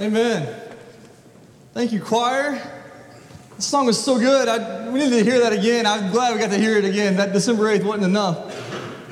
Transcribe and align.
Amen. 0.00 0.60
Thank 1.74 1.92
you, 1.92 2.00
choir. 2.00 2.60
This 3.56 3.66
song 3.66 3.86
was 3.86 4.02
so 4.02 4.18
good. 4.18 4.48
I, 4.48 4.88
we 4.90 5.00
need 5.00 5.10
to 5.10 5.24
hear 5.24 5.40
that 5.40 5.52
again. 5.52 5.86
I'm 5.86 6.10
glad 6.10 6.34
we 6.34 6.40
got 6.40 6.50
to 6.50 6.58
hear 6.58 6.76
it 6.76 6.84
again. 6.84 7.16
That 7.16 7.32
December 7.32 7.64
8th 7.64 7.84
wasn't 7.84 8.04
enough. 8.04 8.54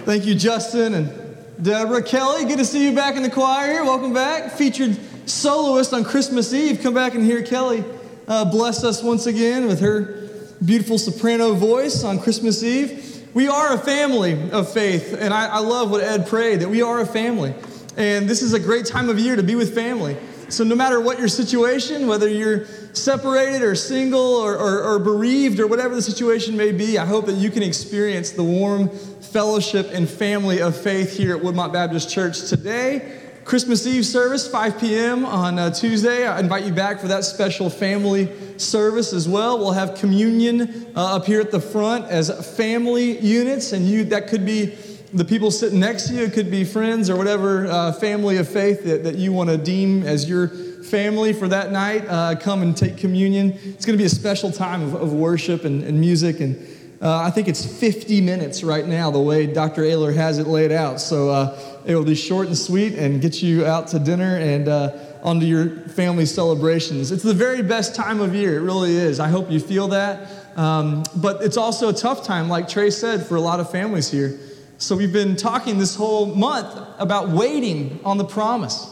Thank 0.05 0.27
you, 0.27 0.35
Justin 0.35 0.95
and 0.95 1.37
Deborah. 1.63 2.03
Kelly, 2.03 2.45
good 2.47 2.59
to 2.59 2.65
see 2.65 2.89
you 2.89 2.95
back 2.95 3.17
in 3.17 3.23
the 3.23 3.31
choir 3.31 3.71
here. 3.71 3.85
Welcome 3.85 4.13
back. 4.13 4.53
Featured 4.53 4.99
soloist 5.29 5.93
on 5.93 6.05
Christmas 6.05 6.53
Eve. 6.53 6.81
Come 6.83 6.95
back 6.95 7.15
and 7.15 7.25
hear 7.25 7.43
Kelly 7.43 7.85
uh, 8.31 8.45
bless 8.45 8.85
us 8.85 9.03
once 9.03 9.27
again 9.27 9.67
with 9.67 9.81
her 9.81 10.29
beautiful 10.65 10.99
soprano 10.99 11.53
voice 11.53 12.05
on 12.05 12.21
Christmas 12.21 12.63
Eve. 12.63 13.29
We 13.35 13.49
are 13.49 13.75
a 13.75 13.79
family 13.79 14.51
of 14.53 14.73
faith, 14.73 15.17
and 15.19 15.35
I, 15.35 15.47
I 15.47 15.59
love 15.59 15.91
what 15.91 16.01
Ed 16.01 16.29
prayed 16.29 16.61
that 16.61 16.69
we 16.69 16.81
are 16.81 17.01
a 17.01 17.07
family. 17.07 17.53
And 17.97 18.29
this 18.29 18.41
is 18.41 18.53
a 18.53 18.61
great 18.61 18.87
time 18.87 19.09
of 19.09 19.19
year 19.19 19.35
to 19.35 19.43
be 19.43 19.57
with 19.57 19.75
family. 19.75 20.17
So, 20.51 20.65
no 20.65 20.75
matter 20.75 21.01
what 21.01 21.19
your 21.21 21.29
situation, 21.29 22.09
whether 22.09 22.29
you're 22.29 22.67
separated 22.93 23.63
or 23.63 23.77
single 23.77 24.21
or, 24.21 24.57
or, 24.57 24.83
or, 24.83 24.99
bereaved 24.99 25.61
or 25.61 25.69
whatever 25.69 25.95
the 25.95 26.03
situation 26.03 26.57
may 26.57 26.73
be, 26.73 26.99
I 26.99 27.07
hope 27.07 27.27
that 27.27 27.37
you 27.37 27.51
can 27.51 27.63
experience 27.63 28.33
the 28.33 28.43
warm 28.43 28.89
fellowship 28.89 29.91
and 29.93 30.09
family 30.09 30.61
of 30.61 30.77
faith 30.77 31.17
here 31.17 31.37
at 31.37 31.43
Woodmont 31.43 31.73
Baptist 31.73 32.11
Church 32.11 32.49
today. 32.49 33.21
Christmas 33.45 33.87
Eve 33.87 34.05
service, 34.05 34.47
5 34.49 34.81
p.m. 34.81 35.25
on 35.25 35.59
uh, 35.59 35.71
Tuesday. 35.71 36.27
I 36.27 36.41
invite 36.41 36.65
you 36.65 36.73
back 36.73 36.99
for 36.99 37.09
that 37.09 37.25
special 37.25 37.71
family 37.71 38.29
service 38.59 39.13
as 39.13 39.29
well. 39.29 39.57
We'll 39.59 39.73
have 39.73 39.95
communion 39.95 40.93
uh, 40.97 41.17
up 41.17 41.27
here 41.27 41.41
at 41.41 41.51
the 41.51 41.61
front 41.61 42.07
as 42.07 42.57
family 42.57 43.19
units, 43.21 43.73
and 43.73 43.87
you 43.87 44.05
that 44.05 44.27
could 44.27 44.45
be 44.45 44.77
the 45.13 45.25
people 45.25 45.51
sitting 45.51 45.81
next 45.81 46.09
to 46.09 46.15
you, 46.15 46.29
could 46.29 46.51
be 46.51 46.65
friends 46.65 47.11
or 47.11 47.17
whatever 47.17 47.67
uh, 47.67 47.93
family 47.93 48.37
of 48.37 48.49
faith 48.49 48.85
that, 48.85 49.05
that 49.05 49.17
you 49.17 49.33
want 49.33 49.51
to 49.51 49.59
deem 49.59 50.03
as 50.05 50.29
your 50.29 50.49
family 50.49 51.33
for 51.33 51.49
that 51.49 51.73
night. 51.73 52.05
Uh, 52.09 52.35
come 52.37 52.63
and 52.63 52.77
take 52.77 52.97
communion. 52.97 53.53
It's 53.65 53.85
going 53.85 53.97
to 53.97 54.03
be 54.03 54.07
a 54.07 54.09
special 54.09 54.53
time 54.53 54.83
of, 54.83 54.95
of 54.95 55.13
worship 55.13 55.65
and, 55.65 55.83
and, 55.83 56.01
music. 56.01 56.41
And 56.41 56.57
uh, 57.01 57.19
I 57.19 57.31
think 57.31 57.49
it's 57.49 57.65
50 57.65 58.21
minutes 58.21 58.63
right 58.63 58.87
now, 58.87 59.11
the 59.11 59.21
way 59.21 59.47
Dr. 59.47 59.83
Ayler 59.83 60.15
has 60.15 60.39
it 60.39 60.47
laid 60.47 60.71
out. 60.71 61.01
So 61.01 61.31
uh, 61.31 61.59
it 61.85 61.95
will 61.95 62.05
be 62.05 62.15
short 62.15 62.47
and 62.47 62.57
sweet 62.57 62.95
and 62.95 63.21
get 63.21 63.43
you 63.43 63.67
out 63.67 63.89
to 63.89 63.99
dinner 63.99 64.37
and 64.37 64.69
uh, 64.69 64.97
onto 65.23 65.47
your 65.47 65.89
family 65.89 66.27
celebrations. 66.27 67.11
It's 67.11 67.23
the 67.23 67.35
very 67.35 67.63
best 67.63 67.95
time 67.95 68.21
of 68.21 68.35
year. 68.35 68.59
It 68.59 68.63
really 68.63 68.95
is. 68.95 69.19
I 69.19 69.29
hope 69.29 69.51
you 69.51 69.61
feel 69.61 69.89
that. 69.89 70.29
Um, 70.57 71.05
but 71.17 71.43
it's 71.43 71.57
also 71.57 71.89
a 71.89 71.93
tough 71.93 72.25
time, 72.25 72.49
like 72.49 72.69
Trey 72.69 72.91
said, 72.91 73.27
for 73.27 73.37
a 73.37 73.41
lot 73.41 73.61
of 73.61 73.71
families 73.71 74.11
here. 74.11 74.39
So, 74.81 74.97
we've 74.97 75.13
been 75.13 75.37
talking 75.37 75.77
this 75.77 75.95
whole 75.95 76.25
month 76.25 76.75
about 76.99 77.29
waiting 77.29 78.01
on 78.03 78.17
the 78.17 78.25
promise, 78.25 78.89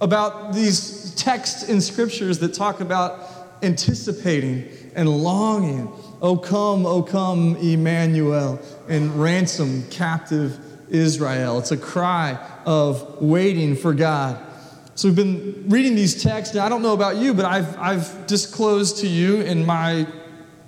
about 0.00 0.52
these 0.52 1.14
texts 1.14 1.68
in 1.68 1.80
scriptures 1.80 2.40
that 2.40 2.54
talk 2.54 2.80
about 2.80 3.20
anticipating 3.62 4.68
and 4.96 5.08
longing. 5.08 5.92
Oh, 6.20 6.36
come, 6.36 6.84
oh, 6.84 7.04
come, 7.04 7.54
Emmanuel, 7.58 8.58
and 8.88 9.14
ransom 9.14 9.84
captive 9.90 10.58
Israel. 10.88 11.60
It's 11.60 11.70
a 11.70 11.76
cry 11.76 12.36
of 12.66 13.22
waiting 13.22 13.76
for 13.76 13.94
God. 13.94 14.44
So, 14.96 15.06
we've 15.06 15.14
been 15.14 15.66
reading 15.68 15.94
these 15.94 16.20
texts, 16.20 16.56
and 16.56 16.64
I 16.64 16.68
don't 16.68 16.82
know 16.82 16.94
about 16.94 17.14
you, 17.14 17.32
but 17.32 17.44
I've, 17.44 17.78
I've 17.78 18.26
disclosed 18.26 18.98
to 19.02 19.06
you 19.06 19.42
in 19.42 19.64
my 19.64 20.08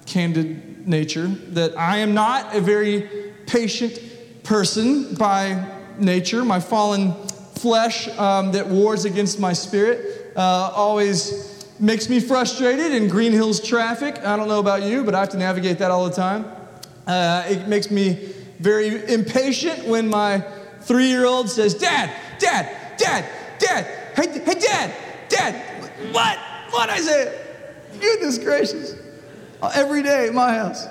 candid 0.06 0.86
nature 0.86 1.26
that 1.26 1.76
I 1.76 1.96
am 1.96 2.14
not 2.14 2.54
a 2.54 2.60
very 2.60 3.32
patient 3.46 4.00
person 4.42 5.14
by 5.14 5.66
nature, 5.98 6.44
my 6.44 6.60
fallen 6.60 7.12
flesh 7.54 8.08
um, 8.18 8.52
that 8.52 8.66
wars 8.66 9.04
against 9.04 9.38
my 9.38 9.52
spirit, 9.52 10.32
uh, 10.36 10.72
always 10.74 11.66
makes 11.78 12.08
me 12.08 12.20
frustrated 12.20 12.92
in 12.92 13.08
Green 13.08 13.32
Hills 13.32 13.60
traffic. 13.60 14.18
I 14.24 14.36
don't 14.36 14.48
know 14.48 14.60
about 14.60 14.82
you, 14.82 15.04
but 15.04 15.14
I 15.14 15.20
have 15.20 15.30
to 15.30 15.38
navigate 15.38 15.78
that 15.78 15.90
all 15.90 16.06
the 16.06 16.14
time. 16.14 16.44
Uh, 17.06 17.44
it 17.48 17.68
makes 17.68 17.90
me 17.90 18.12
very 18.58 19.10
impatient 19.12 19.86
when 19.86 20.08
my 20.08 20.44
three 20.82 21.08
year 21.08 21.24
old 21.24 21.48
says, 21.48 21.74
Dad, 21.74 22.10
Dad, 22.38 22.98
Dad, 22.98 23.24
Dad, 23.58 23.84
hey, 24.16 24.38
hey, 24.38 24.60
Dad, 24.60 24.94
Dad, 25.28 25.54
what? 26.12 26.38
What? 26.70 26.90
I 26.90 26.98
say, 26.98 27.40
goodness 28.00 28.38
gracious. 28.38 28.94
Every 29.74 30.02
day 30.02 30.28
at 30.28 30.34
my 30.34 30.54
house. 30.54 30.86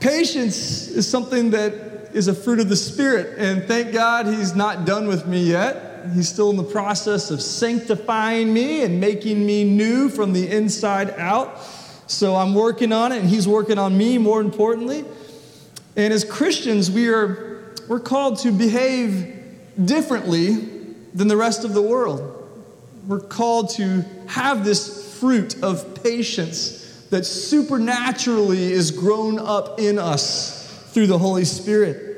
Patience 0.00 0.88
is 0.88 1.08
something 1.08 1.50
that 1.50 1.89
is 2.12 2.28
a 2.28 2.34
fruit 2.34 2.60
of 2.60 2.68
the 2.68 2.76
Spirit. 2.76 3.38
And 3.38 3.64
thank 3.64 3.92
God 3.92 4.26
he's 4.26 4.54
not 4.54 4.84
done 4.84 5.06
with 5.06 5.26
me 5.26 5.42
yet. 5.42 6.06
He's 6.14 6.28
still 6.28 6.50
in 6.50 6.56
the 6.56 6.64
process 6.64 7.30
of 7.30 7.42
sanctifying 7.42 8.52
me 8.52 8.82
and 8.82 9.00
making 9.00 9.44
me 9.44 9.64
new 9.64 10.08
from 10.08 10.32
the 10.32 10.50
inside 10.50 11.10
out. 11.10 11.62
So 12.06 12.34
I'm 12.34 12.54
working 12.54 12.92
on 12.92 13.12
it, 13.12 13.20
and 13.20 13.28
he's 13.28 13.46
working 13.46 13.78
on 13.78 13.96
me, 13.96 14.18
more 14.18 14.40
importantly. 14.40 15.04
And 15.96 16.12
as 16.12 16.24
Christians, 16.24 16.90
we 16.90 17.08
are 17.08 17.74
we're 17.88 18.00
called 18.00 18.38
to 18.40 18.52
behave 18.52 19.36
differently 19.84 20.54
than 21.12 21.26
the 21.26 21.36
rest 21.36 21.64
of 21.64 21.74
the 21.74 21.82
world. 21.82 22.48
We're 23.06 23.18
called 23.18 23.70
to 23.70 24.04
have 24.28 24.64
this 24.64 25.18
fruit 25.18 25.60
of 25.62 26.00
patience 26.02 27.06
that 27.10 27.26
supernaturally 27.26 28.72
is 28.72 28.92
grown 28.92 29.40
up 29.40 29.80
in 29.80 29.98
us 29.98 30.59
through 30.92 31.06
the 31.06 31.18
Holy 31.18 31.44
Spirit. 31.44 32.10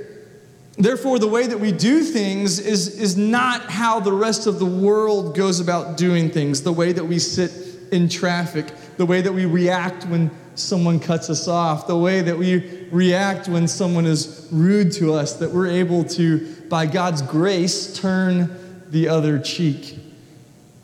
Therefore, 0.78 1.18
the 1.18 1.28
way 1.28 1.46
that 1.46 1.60
we 1.60 1.70
do 1.70 2.02
things 2.02 2.58
is, 2.58 2.98
is 2.98 3.16
not 3.16 3.70
how 3.70 4.00
the 4.00 4.12
rest 4.12 4.46
of 4.46 4.58
the 4.58 4.66
world 4.66 5.36
goes 5.36 5.60
about 5.60 5.96
doing 5.96 6.30
things, 6.30 6.62
the 6.62 6.72
way 6.72 6.92
that 6.92 7.04
we 7.04 7.18
sit 7.18 7.52
in 7.92 8.08
traffic, 8.08 8.72
the 8.96 9.04
way 9.04 9.20
that 9.20 9.32
we 9.32 9.44
react 9.44 10.06
when 10.06 10.30
someone 10.54 10.98
cuts 10.98 11.28
us 11.28 11.46
off, 11.46 11.86
the 11.86 11.96
way 11.96 12.22
that 12.22 12.36
we 12.36 12.86
react 12.90 13.48
when 13.48 13.68
someone 13.68 14.06
is 14.06 14.48
rude 14.50 14.92
to 14.92 15.12
us, 15.12 15.34
that 15.34 15.50
we're 15.50 15.68
able 15.68 16.04
to, 16.04 16.54
by 16.68 16.86
God's 16.86 17.20
grace, 17.22 17.98
turn 17.98 18.82
the 18.88 19.08
other 19.08 19.38
cheek. 19.38 19.98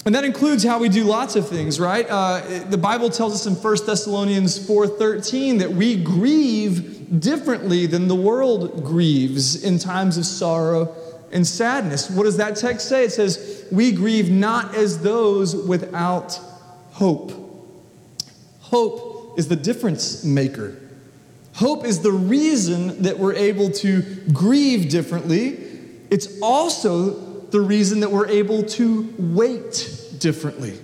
And 0.04 0.14
that 0.14 0.24
includes 0.24 0.64
how 0.64 0.78
we 0.78 0.88
do 0.88 1.04
lots 1.04 1.36
of 1.36 1.48
things, 1.48 1.78
right? 1.78 2.06
Uh, 2.08 2.64
the 2.70 2.78
Bible 2.78 3.10
tells 3.10 3.34
us 3.34 3.46
in 3.46 3.54
1 3.54 3.86
Thessalonians 3.86 4.58
4:13 4.58 5.58
that 5.58 5.72
we 5.72 5.96
grieve 5.96 6.97
differently 7.18 7.86
than 7.86 8.08
the 8.08 8.14
world 8.14 8.84
grieves 8.84 9.62
in 9.62 9.78
times 9.78 10.16
of 10.18 10.26
sorrow 10.26 10.94
and 11.32 11.46
sadness. 11.46 12.10
What 12.10 12.24
does 12.24 12.36
that 12.38 12.56
text 12.56 12.88
say? 12.88 13.04
It 13.04 13.12
says, 13.12 13.38
"We 13.70 13.92
grieve 13.92 14.30
not 14.30 14.74
as 14.74 14.98
those 14.98 15.54
without 15.54 16.38
hope." 16.92 17.32
Hope 18.60 19.34
is 19.38 19.48
the 19.48 19.56
difference 19.56 20.24
maker. 20.24 20.76
Hope 21.54 21.84
is 21.84 22.00
the 22.00 22.12
reason 22.12 23.02
that 23.02 23.18
we're 23.18 23.34
able 23.34 23.70
to 23.70 24.02
grieve 24.32 24.88
differently. 24.88 25.58
It's 26.10 26.28
also 26.40 27.16
the 27.50 27.60
reason 27.60 28.00
that 28.00 28.12
we're 28.12 28.28
able 28.28 28.62
to 28.62 29.08
wait 29.18 29.90
differently. 30.18 30.74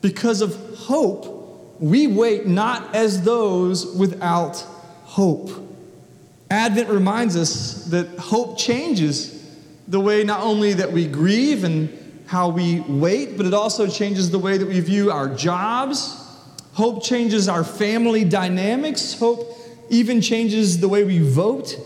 Because 0.00 0.40
of 0.40 0.56
hope, 0.76 1.76
we 1.78 2.06
wait 2.06 2.46
not 2.46 2.94
as 2.94 3.22
those 3.22 3.86
without 3.86 4.64
hope. 5.12 5.50
Advent 6.50 6.88
reminds 6.88 7.36
us 7.36 7.84
that 7.86 8.08
hope 8.18 8.58
changes 8.58 9.46
the 9.86 10.00
way 10.00 10.24
not 10.24 10.40
only 10.40 10.72
that 10.72 10.90
we 10.90 11.06
grieve 11.06 11.64
and 11.64 11.90
how 12.26 12.48
we 12.48 12.80
wait, 12.80 13.36
but 13.36 13.44
it 13.44 13.52
also 13.52 13.86
changes 13.86 14.30
the 14.30 14.38
way 14.38 14.56
that 14.56 14.66
we 14.66 14.80
view 14.80 15.10
our 15.10 15.28
jobs. 15.34 16.18
Hope 16.72 17.04
changes 17.04 17.46
our 17.46 17.62
family 17.62 18.24
dynamics. 18.24 19.18
Hope 19.18 19.54
even 19.90 20.22
changes 20.22 20.80
the 20.80 20.88
way 20.88 21.04
we 21.04 21.18
vote. 21.18 21.76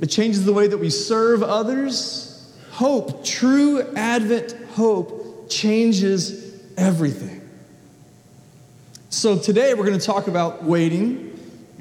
It 0.00 0.06
changes 0.06 0.46
the 0.46 0.52
way 0.54 0.66
that 0.66 0.78
we 0.78 0.88
serve 0.88 1.42
others 1.42 2.30
hope, 2.70 3.22
true 3.22 3.82
Advent 3.94 4.56
hope, 4.70 5.50
changes 5.50 6.58
everything. 6.78 7.42
So 9.10 9.38
today 9.38 9.74
we're 9.74 9.84
going 9.84 9.98
to 9.98 10.04
talk 10.04 10.26
about 10.26 10.64
waiting 10.64 11.31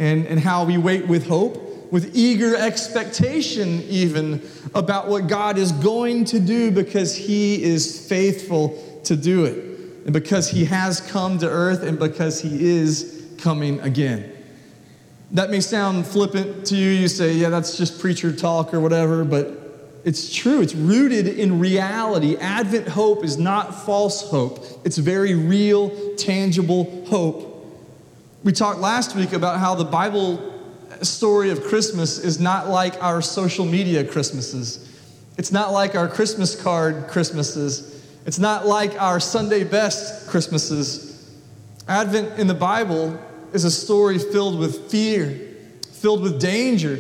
and, 0.02 0.26
and 0.26 0.40
how 0.40 0.64
we 0.64 0.80
wait 0.80 1.06
with 1.08 1.28
hope, 1.28 1.92
with 1.92 2.16
eager 2.16 2.56
expectation, 2.56 3.84
even 3.84 4.42
about 4.74 5.08
what 5.08 5.28
God 5.28 5.60
is 5.60 5.72
going 5.74 6.26
to 6.26 6.40
do 6.40 6.72
because 6.72 7.16
He 7.16 7.62
is 7.62 8.08
faithful 8.10 9.00
to 9.04 9.16
do 9.16 9.46
it, 9.46 9.58
and 10.06 10.12
because 10.12 10.50
He 10.50 10.66
has 10.66 11.02
come 11.02 11.38
to 11.38 11.48
earth, 11.48 11.84
and 11.84 12.00
because 12.00 12.42
He 12.42 12.68
is 12.68 13.24
coming 13.38 13.80
again. 13.82 14.32
That 15.34 15.52
may 15.52 15.60
sound 15.62 16.08
flippant 16.08 16.66
to 16.68 16.76
you. 16.76 16.90
You 16.90 17.08
say, 17.08 17.34
yeah, 17.34 17.50
that's 17.50 17.78
just 17.78 18.02
preacher 18.02 18.36
talk 18.36 18.74
or 18.74 18.80
whatever, 18.80 19.24
but 19.24 20.02
it's 20.04 20.34
true. 20.34 20.62
It's 20.62 20.74
rooted 20.74 21.28
in 21.28 21.60
reality. 21.60 22.38
Advent 22.38 22.88
hope 22.88 23.24
is 23.24 23.38
not 23.38 23.86
false 23.86 24.28
hope, 24.32 24.66
it's 24.84 24.98
very 24.98 25.36
real, 25.36 26.16
tangible 26.16 27.06
hope. 27.06 27.51
We 28.44 28.52
talked 28.52 28.80
last 28.80 29.16
week 29.16 29.34
about 29.34 29.60
how 29.60 29.76
the 29.76 29.86
Bible 29.86 30.60
story 31.04 31.52
of 31.52 31.64
Christmas 31.64 32.18
is 32.18 32.40
not 32.40 32.70
like 32.70 33.02
our 33.04 33.22
social 33.22 33.66
media 33.66 34.04
Christmases. 34.04 34.90
It's 35.38 35.52
not 35.52 35.74
like 35.74 35.94
our 35.94 36.08
Christmas 36.08 36.60
card 36.60 37.08
Christmases. 37.08 38.04
It's 38.26 38.40
not 38.40 38.66
like 38.66 39.00
our 39.00 39.20
Sunday 39.20 39.64
best 39.64 40.28
Christmases. 40.28 41.32
Advent 41.88 42.40
in 42.40 42.48
the 42.48 42.56
Bible 42.56 43.20
is 43.54 43.64
a 43.64 43.70
story 43.70 44.18
filled 44.18 44.58
with 44.58 44.90
fear, 44.90 45.40
filled 45.92 46.24
with 46.24 46.42
danger, 46.42 46.98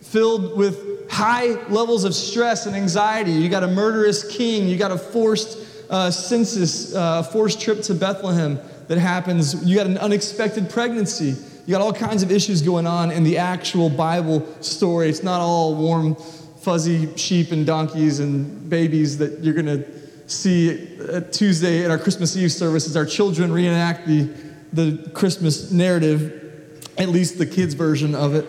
filled 0.00 0.56
with 0.56 1.08
high 1.08 1.64
levels 1.68 2.02
of 2.02 2.12
stress 2.12 2.66
and 2.66 2.74
anxiety. 2.74 3.30
You 3.30 3.48
got 3.48 3.62
a 3.62 3.68
murderous 3.68 4.36
king, 4.36 4.66
you 4.66 4.76
got 4.76 4.90
a 4.90 4.98
forced 4.98 5.58
uh, 5.88 6.10
census, 6.10 6.92
uh, 6.92 7.22
forced 7.22 7.60
trip 7.60 7.82
to 7.82 7.94
Bethlehem 7.94 8.58
that 8.88 8.98
happens, 8.98 9.64
you 9.64 9.76
got 9.76 9.86
an 9.86 9.98
unexpected 9.98 10.70
pregnancy. 10.70 11.34
You 11.66 11.72
got 11.72 11.80
all 11.80 11.92
kinds 11.92 12.22
of 12.22 12.32
issues 12.32 12.60
going 12.60 12.86
on 12.86 13.10
in 13.12 13.22
the 13.22 13.38
actual 13.38 13.88
Bible 13.88 14.46
story. 14.62 15.08
It's 15.08 15.22
not 15.22 15.40
all 15.40 15.76
warm, 15.76 16.16
fuzzy 16.16 17.16
sheep 17.16 17.52
and 17.52 17.64
donkeys 17.64 18.18
and 18.18 18.68
babies 18.68 19.18
that 19.18 19.40
you're 19.40 19.54
going 19.54 19.66
to 19.66 19.84
see 20.26 20.98
Tuesday 21.30 21.84
at 21.84 21.90
our 21.90 21.98
Christmas 21.98 22.36
Eve 22.36 22.50
service 22.50 22.86
as 22.86 22.96
our 22.96 23.06
children 23.06 23.52
reenact 23.52 24.06
the, 24.06 24.28
the 24.72 25.10
Christmas 25.14 25.70
narrative, 25.70 26.82
at 26.98 27.08
least 27.08 27.38
the 27.38 27.46
kids' 27.46 27.74
version 27.74 28.14
of 28.14 28.34
it. 28.34 28.46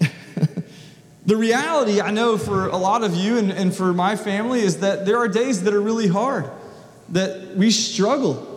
the 1.26 1.36
reality, 1.36 2.00
I 2.02 2.10
know 2.10 2.36
for 2.36 2.68
a 2.68 2.76
lot 2.76 3.02
of 3.02 3.14
you 3.14 3.38
and, 3.38 3.50
and 3.50 3.74
for 3.74 3.94
my 3.94 4.16
family, 4.16 4.60
is 4.60 4.80
that 4.80 5.06
there 5.06 5.16
are 5.18 5.28
days 5.28 5.62
that 5.62 5.72
are 5.72 5.80
really 5.80 6.08
hard, 6.08 6.50
that 7.10 7.56
we 7.56 7.70
struggle 7.70 8.51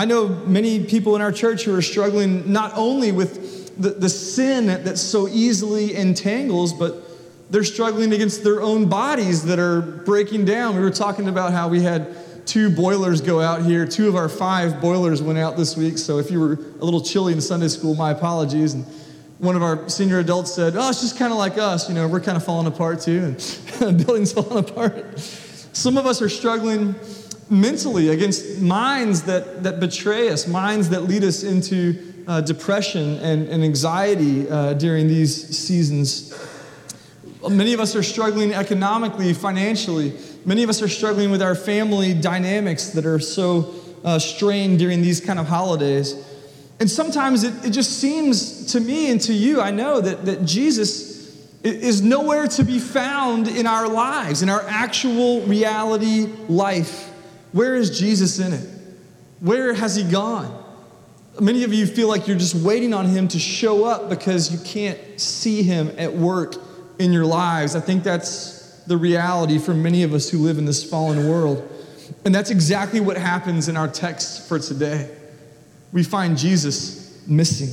I 0.00 0.06
know 0.06 0.28
many 0.28 0.82
people 0.82 1.14
in 1.14 1.20
our 1.20 1.30
church 1.30 1.64
who 1.64 1.76
are 1.76 1.82
struggling 1.82 2.50
not 2.50 2.72
only 2.74 3.12
with 3.12 3.78
the, 3.78 3.90
the 3.90 4.08
sin 4.08 4.68
that 4.68 4.96
so 4.96 5.28
easily 5.28 5.94
entangles, 5.94 6.72
but 6.72 7.04
they're 7.50 7.64
struggling 7.64 8.14
against 8.14 8.42
their 8.42 8.62
own 8.62 8.88
bodies 8.88 9.44
that 9.44 9.58
are 9.58 9.82
breaking 9.82 10.46
down. 10.46 10.74
We 10.74 10.80
were 10.80 10.90
talking 10.90 11.28
about 11.28 11.52
how 11.52 11.68
we 11.68 11.82
had 11.82 12.16
two 12.46 12.74
boilers 12.74 13.20
go 13.20 13.42
out 13.42 13.60
here. 13.60 13.86
Two 13.86 14.08
of 14.08 14.16
our 14.16 14.30
five 14.30 14.80
boilers 14.80 15.20
went 15.20 15.38
out 15.38 15.58
this 15.58 15.76
week. 15.76 15.98
So 15.98 16.18
if 16.18 16.30
you 16.30 16.40
were 16.40 16.54
a 16.54 16.82
little 16.82 17.02
chilly 17.02 17.34
in 17.34 17.40
Sunday 17.42 17.68
school, 17.68 17.94
my 17.94 18.12
apologies. 18.12 18.72
And 18.72 18.86
one 19.36 19.54
of 19.54 19.62
our 19.62 19.86
senior 19.90 20.20
adults 20.20 20.54
said, 20.54 20.76
Oh, 20.76 20.88
it's 20.88 21.02
just 21.02 21.18
kind 21.18 21.30
of 21.30 21.36
like 21.36 21.58
us. 21.58 21.90
You 21.90 21.94
know, 21.94 22.08
we're 22.08 22.20
kind 22.20 22.38
of 22.38 22.44
falling 22.44 22.66
apart 22.66 23.02
too, 23.02 23.18
and 23.18 23.36
the 23.38 23.92
building's 23.92 24.32
falling 24.32 24.64
apart. 24.64 25.18
Some 25.18 25.98
of 25.98 26.06
us 26.06 26.22
are 26.22 26.30
struggling 26.30 26.94
mentally 27.50 28.08
against 28.08 28.60
minds 28.60 29.22
that, 29.22 29.62
that 29.64 29.80
betray 29.80 30.28
us, 30.28 30.46
minds 30.46 30.88
that 30.90 31.02
lead 31.02 31.24
us 31.24 31.42
into 31.42 31.96
uh, 32.26 32.40
depression 32.40 33.18
and, 33.18 33.48
and 33.48 33.64
anxiety 33.64 34.48
uh, 34.48 34.72
during 34.74 35.08
these 35.08 35.58
seasons. 35.58 36.32
Many 37.48 37.72
of 37.72 37.80
us 37.80 37.96
are 37.96 38.02
struggling 38.02 38.54
economically, 38.54 39.32
financially. 39.32 40.16
Many 40.44 40.62
of 40.62 40.70
us 40.70 40.80
are 40.80 40.88
struggling 40.88 41.30
with 41.30 41.42
our 41.42 41.54
family 41.54 42.14
dynamics 42.14 42.90
that 42.90 43.04
are 43.04 43.18
so 43.18 43.74
uh, 44.04 44.18
strained 44.18 44.78
during 44.78 45.02
these 45.02 45.20
kind 45.20 45.38
of 45.38 45.46
holidays. 45.46 46.14
And 46.78 46.90
sometimes 46.90 47.42
it, 47.44 47.66
it 47.66 47.70
just 47.70 47.98
seems 47.98 48.72
to 48.72 48.80
me 48.80 49.10
and 49.10 49.20
to 49.22 49.32
you, 49.32 49.60
I 49.60 49.70
know, 49.70 50.00
that, 50.00 50.24
that 50.26 50.44
Jesus 50.44 51.10
is 51.62 52.00
nowhere 52.00 52.46
to 52.46 52.64
be 52.64 52.78
found 52.78 53.48
in 53.48 53.66
our 53.66 53.88
lives, 53.88 54.42
in 54.42 54.48
our 54.48 54.62
actual 54.66 55.42
reality 55.42 56.26
life. 56.48 57.09
Where 57.52 57.74
is 57.74 57.98
Jesus 57.98 58.38
in 58.38 58.52
it? 58.52 58.68
Where 59.40 59.74
has 59.74 59.96
he 59.96 60.04
gone? 60.04 60.56
Many 61.40 61.64
of 61.64 61.72
you 61.72 61.86
feel 61.86 62.08
like 62.08 62.28
you're 62.28 62.38
just 62.38 62.54
waiting 62.54 62.92
on 62.92 63.06
him 63.06 63.28
to 63.28 63.38
show 63.38 63.84
up 63.84 64.08
because 64.08 64.52
you 64.52 64.58
can't 64.58 64.98
see 65.18 65.62
him 65.62 65.90
at 65.96 66.12
work 66.12 66.54
in 66.98 67.12
your 67.12 67.24
lives. 67.24 67.74
I 67.74 67.80
think 67.80 68.04
that's 68.04 68.82
the 68.84 68.96
reality 68.96 69.58
for 69.58 69.72
many 69.72 70.02
of 70.02 70.12
us 70.12 70.28
who 70.28 70.38
live 70.38 70.58
in 70.58 70.64
this 70.64 70.88
fallen 70.88 71.28
world. 71.28 71.66
And 72.24 72.34
that's 72.34 72.50
exactly 72.50 73.00
what 73.00 73.16
happens 73.16 73.68
in 73.68 73.76
our 73.76 73.88
text 73.88 74.48
for 74.48 74.58
today. 74.58 75.10
We 75.92 76.02
find 76.02 76.36
Jesus 76.36 77.22
missing. 77.26 77.70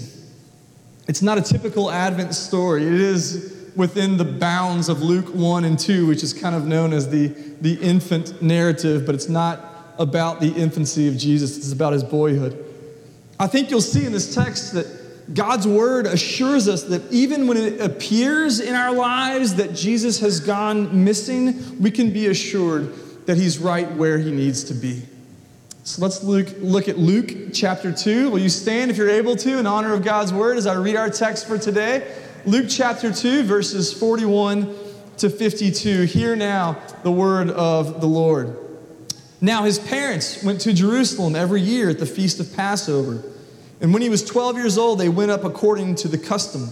It's 1.07 1.21
not 1.21 1.37
a 1.37 1.41
typical 1.41 1.89
Advent 1.89 2.35
story. 2.35 2.85
It 2.85 2.93
is 2.93 3.56
within 3.77 4.17
the 4.17 4.25
bounds 4.25 4.89
of 4.89 5.03
Luke 5.03 5.33
1 5.33 5.63
and 5.63 5.77
2, 5.77 6.07
which 6.07 6.23
is 6.23 6.33
kind 6.33 6.55
of 6.55 6.65
known 6.65 6.91
as 6.91 7.09
the, 7.09 7.27
the 7.61 7.75
infant 7.75 8.41
narrative, 8.41 9.05
but 9.05 9.13
it's 9.13 9.29
not 9.29 9.93
about 9.99 10.41
the 10.41 10.51
infancy 10.53 11.07
of 11.07 11.15
Jesus, 11.15 11.57
it's 11.57 11.71
about 11.71 11.93
his 11.93 12.03
boyhood. 12.03 12.65
I 13.39 13.47
think 13.47 13.69
you'll 13.69 13.81
see 13.81 14.05
in 14.05 14.11
this 14.11 14.33
text 14.33 14.73
that 14.73 15.33
God's 15.33 15.67
word 15.67 16.07
assures 16.07 16.67
us 16.67 16.83
that 16.85 17.11
even 17.11 17.47
when 17.47 17.57
it 17.57 17.79
appears 17.79 18.59
in 18.59 18.73
our 18.73 18.91
lives 18.91 19.55
that 19.55 19.75
Jesus 19.75 20.19
has 20.21 20.39
gone 20.39 21.03
missing, 21.03 21.79
we 21.79 21.91
can 21.91 22.11
be 22.11 22.27
assured 22.27 22.93
that 23.27 23.37
he's 23.37 23.59
right 23.59 23.91
where 23.93 24.17
he 24.17 24.31
needs 24.31 24.63
to 24.65 24.73
be. 24.73 25.03
So 25.83 26.01
let's 26.01 26.23
look, 26.23 26.47
look 26.59 26.87
at 26.87 26.97
Luke 26.97 27.53
chapter 27.53 27.91
2. 27.93 28.31
Will 28.31 28.39
you 28.39 28.49
stand 28.49 28.89
if 28.89 28.97
you're 28.97 29.09
able 29.09 29.35
to 29.37 29.59
in 29.59 29.67
honor 29.67 29.93
of 29.93 30.03
God's 30.03 30.33
word 30.33 30.57
as 30.57 30.65
I 30.65 30.75
read 30.75 30.95
our 30.95 31.09
text 31.09 31.47
for 31.47 31.57
today? 31.57 32.11
Luke 32.47 32.67
chapter 32.69 33.11
2, 33.11 33.43
verses 33.43 33.91
41 33.91 34.73
to 35.17 35.29
52. 35.29 36.03
Hear 36.03 36.33
now 36.33 36.81
the 37.03 37.11
word 37.11 37.49
of 37.49 37.99
the 37.99 38.07
Lord. 38.07 38.57
Now, 39.41 39.65
his 39.65 39.77
parents 39.77 40.41
went 40.45 40.61
to 40.61 40.71
Jerusalem 40.71 41.35
every 41.35 41.59
year 41.59 41.89
at 41.89 41.99
the 41.99 42.05
feast 42.05 42.39
of 42.39 42.55
Passover. 42.55 43.21
And 43.81 43.91
when 43.91 44.01
he 44.01 44.07
was 44.07 44.23
12 44.23 44.55
years 44.55 44.77
old, 44.77 44.97
they 44.97 45.09
went 45.09 45.29
up 45.29 45.43
according 45.43 45.95
to 45.95 46.07
the 46.07 46.17
custom. 46.17 46.69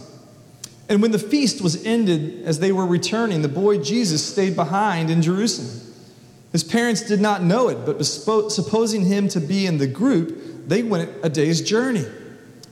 And 0.88 1.02
when 1.02 1.12
the 1.12 1.20
feast 1.20 1.60
was 1.62 1.86
ended, 1.86 2.44
as 2.46 2.60
they 2.60 2.72
were 2.72 2.86
returning, 2.86 3.42
the 3.42 3.50
boy 3.50 3.78
Jesus 3.78 4.26
stayed 4.26 4.56
behind 4.56 5.10
in 5.10 5.22
Jerusalem. 5.22 5.94
His 6.54 6.64
parents 6.64 7.02
did 7.02 7.20
not 7.20 7.44
know 7.44 7.68
it, 7.68 7.86
but 7.86 8.02
supposing 8.06 9.04
him 9.04 9.28
to 9.28 9.42
be 9.42 9.66
in 9.66 9.78
the 9.78 9.88
group, 9.88 10.70
they 10.70 10.84
went 10.84 11.12
a 11.22 11.28
day's 11.28 11.60
journey. 11.60 12.06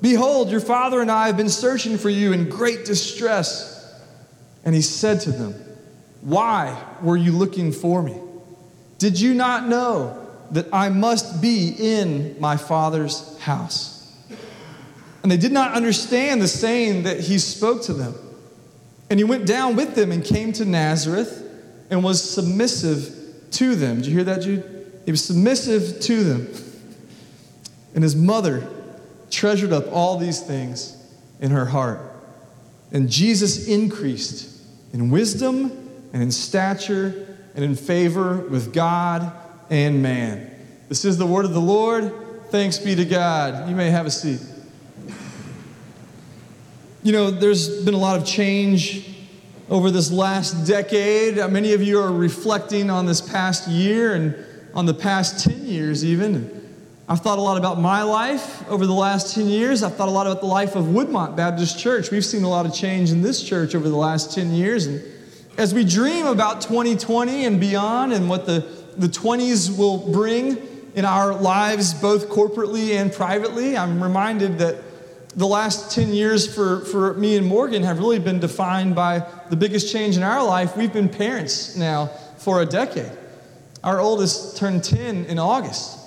Behold, 0.00 0.50
your 0.50 0.60
father 0.60 1.00
and 1.00 1.10
I 1.10 1.26
have 1.26 1.36
been 1.36 1.48
searching 1.48 1.98
for 1.98 2.08
you 2.08 2.32
in 2.32 2.48
great 2.48 2.84
distress. 2.84 3.74
And 4.64 4.74
he 4.74 4.82
said 4.82 5.20
to 5.22 5.32
them, 5.32 5.54
Why 6.20 6.80
were 7.02 7.16
you 7.16 7.32
looking 7.32 7.72
for 7.72 8.02
me? 8.02 8.16
Did 8.98 9.20
you 9.20 9.34
not 9.34 9.68
know 9.68 10.26
that 10.50 10.66
I 10.72 10.88
must 10.88 11.40
be 11.40 11.74
in 11.78 12.36
my 12.40 12.56
father's 12.56 13.38
house? 13.38 13.94
And 15.22 15.32
they 15.32 15.36
did 15.36 15.52
not 15.52 15.74
understand 15.74 16.40
the 16.40 16.48
saying 16.48 17.02
that 17.04 17.20
he 17.20 17.38
spoke 17.38 17.82
to 17.82 17.92
them. 17.92 18.14
And 19.10 19.18
he 19.18 19.24
went 19.24 19.46
down 19.46 19.74
with 19.74 19.94
them 19.94 20.12
and 20.12 20.24
came 20.24 20.52
to 20.54 20.64
Nazareth 20.64 21.44
and 21.90 22.04
was 22.04 22.22
submissive 22.22 23.14
to 23.52 23.74
them. 23.74 23.96
Did 23.96 24.06
you 24.06 24.14
hear 24.14 24.24
that, 24.24 24.42
Jude? 24.42 25.00
He 25.04 25.10
was 25.10 25.24
submissive 25.24 26.00
to 26.00 26.24
them. 26.24 26.48
And 27.94 28.04
his 28.04 28.14
mother 28.14 28.68
treasured 29.30 29.72
up 29.72 29.92
all 29.92 30.18
these 30.18 30.40
things 30.40 30.96
in 31.40 31.50
her 31.50 31.66
heart. 31.66 32.00
And 32.92 33.08
Jesus 33.08 33.68
increased 33.68 34.62
in 34.92 35.10
wisdom 35.10 35.90
and 36.12 36.22
in 36.22 36.30
stature 36.30 37.36
and 37.54 37.64
in 37.64 37.74
favor 37.74 38.36
with 38.36 38.72
God 38.72 39.32
and 39.70 40.02
man. 40.02 40.50
This 40.88 41.04
is 41.04 41.18
the 41.18 41.26
word 41.26 41.44
of 41.44 41.52
the 41.52 41.60
Lord. 41.60 42.12
Thanks 42.50 42.78
be 42.78 42.94
to 42.94 43.04
God. 43.04 43.68
You 43.68 43.76
may 43.76 43.90
have 43.90 44.06
a 44.06 44.10
seat. 44.10 44.40
You 47.02 47.12
know, 47.12 47.30
there's 47.30 47.84
been 47.84 47.94
a 47.94 47.98
lot 47.98 48.18
of 48.18 48.26
change 48.26 49.14
over 49.68 49.90
this 49.90 50.10
last 50.10 50.66
decade. 50.66 51.38
Uh, 51.38 51.48
many 51.48 51.74
of 51.74 51.82
you 51.82 52.00
are 52.00 52.12
reflecting 52.12 52.90
on 52.90 53.06
this 53.06 53.20
past 53.20 53.68
year 53.68 54.14
and 54.14 54.34
on 54.74 54.86
the 54.86 54.94
past 54.94 55.44
10 55.44 55.66
years, 55.66 56.04
even. 56.04 56.57
I've 57.10 57.20
thought 57.20 57.38
a 57.38 57.40
lot 57.40 57.56
about 57.56 57.80
my 57.80 58.02
life 58.02 58.68
over 58.68 58.84
the 58.84 58.92
last 58.92 59.34
10 59.34 59.46
years. 59.46 59.82
I've 59.82 59.96
thought 59.96 60.08
a 60.08 60.10
lot 60.10 60.26
about 60.26 60.40
the 60.40 60.46
life 60.46 60.76
of 60.76 60.84
Woodmont 60.84 61.36
Baptist 61.36 61.78
Church. 61.78 62.10
We've 62.10 62.24
seen 62.24 62.42
a 62.42 62.50
lot 62.50 62.66
of 62.66 62.74
change 62.74 63.10
in 63.10 63.22
this 63.22 63.42
church 63.42 63.74
over 63.74 63.88
the 63.88 63.96
last 63.96 64.34
10 64.34 64.52
years. 64.52 64.84
And 64.84 65.02
as 65.56 65.72
we 65.72 65.84
dream 65.84 66.26
about 66.26 66.60
2020 66.60 67.46
and 67.46 67.58
beyond 67.58 68.12
and 68.12 68.28
what 68.28 68.44
the, 68.44 68.60
the 68.98 69.06
20s 69.06 69.78
will 69.78 70.12
bring 70.12 70.58
in 70.94 71.06
our 71.06 71.32
lives, 71.34 71.94
both 71.94 72.28
corporately 72.28 72.90
and 72.90 73.10
privately, 73.10 73.74
I'm 73.74 74.02
reminded 74.02 74.58
that 74.58 74.76
the 75.34 75.46
last 75.46 75.94
10 75.94 76.12
years 76.12 76.52
for, 76.54 76.80
for 76.80 77.14
me 77.14 77.38
and 77.38 77.46
Morgan 77.46 77.84
have 77.84 78.00
really 78.00 78.18
been 78.18 78.38
defined 78.38 78.94
by 78.94 79.26
the 79.48 79.56
biggest 79.56 79.90
change 79.90 80.18
in 80.18 80.22
our 80.22 80.44
life. 80.44 80.76
We've 80.76 80.92
been 80.92 81.08
parents 81.08 81.74
now 81.74 82.08
for 82.36 82.60
a 82.60 82.66
decade. 82.66 83.12
Our 83.82 83.98
oldest 83.98 84.58
turned 84.58 84.84
10 84.84 85.24
in 85.24 85.38
August. 85.38 85.97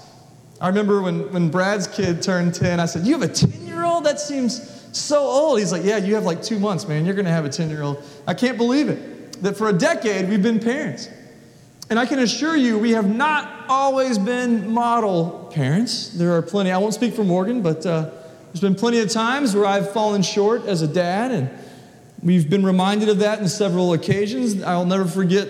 I 0.61 0.67
remember 0.67 1.01
when, 1.01 1.31
when 1.33 1.49
Brad's 1.49 1.87
kid 1.87 2.21
turned 2.21 2.53
10, 2.53 2.79
I 2.79 2.85
said, 2.85 3.05
You 3.05 3.19
have 3.19 3.27
a 3.27 3.33
10 3.33 3.65
year 3.65 3.83
old? 3.83 4.03
That 4.03 4.19
seems 4.19 4.87
so 4.95 5.19
old. 5.19 5.57
He's 5.57 5.71
like, 5.71 5.83
Yeah, 5.83 5.97
you 5.97 6.13
have 6.13 6.23
like 6.23 6.43
two 6.43 6.59
months, 6.59 6.87
man. 6.87 7.03
You're 7.03 7.15
going 7.15 7.25
to 7.25 7.31
have 7.31 7.45
a 7.45 7.49
10 7.49 7.71
year 7.71 7.81
old. 7.81 8.03
I 8.27 8.35
can't 8.35 8.57
believe 8.57 8.87
it. 8.87 9.41
That 9.41 9.57
for 9.57 9.69
a 9.69 9.73
decade, 9.73 10.29
we've 10.29 10.43
been 10.43 10.59
parents. 10.59 11.09
And 11.89 11.97
I 11.99 12.05
can 12.05 12.19
assure 12.19 12.55
you, 12.55 12.77
we 12.77 12.91
have 12.91 13.13
not 13.13 13.65
always 13.67 14.19
been 14.19 14.71
model 14.71 15.49
parents. 15.51 16.09
There 16.09 16.31
are 16.37 16.41
plenty, 16.43 16.71
I 16.71 16.77
won't 16.77 16.93
speak 16.93 17.15
for 17.15 17.23
Morgan, 17.23 17.61
but 17.61 17.85
uh, 17.85 18.11
there's 18.45 18.61
been 18.61 18.75
plenty 18.75 18.99
of 18.99 19.09
times 19.09 19.55
where 19.55 19.65
I've 19.65 19.91
fallen 19.91 20.21
short 20.21 20.65
as 20.67 20.83
a 20.83 20.87
dad, 20.87 21.31
and 21.31 21.49
we've 22.23 22.49
been 22.49 22.65
reminded 22.65 23.09
of 23.09 23.19
that 23.19 23.39
in 23.39 23.49
several 23.49 23.91
occasions. 23.91 24.61
I'll 24.63 24.85
never 24.85 25.05
forget 25.05 25.49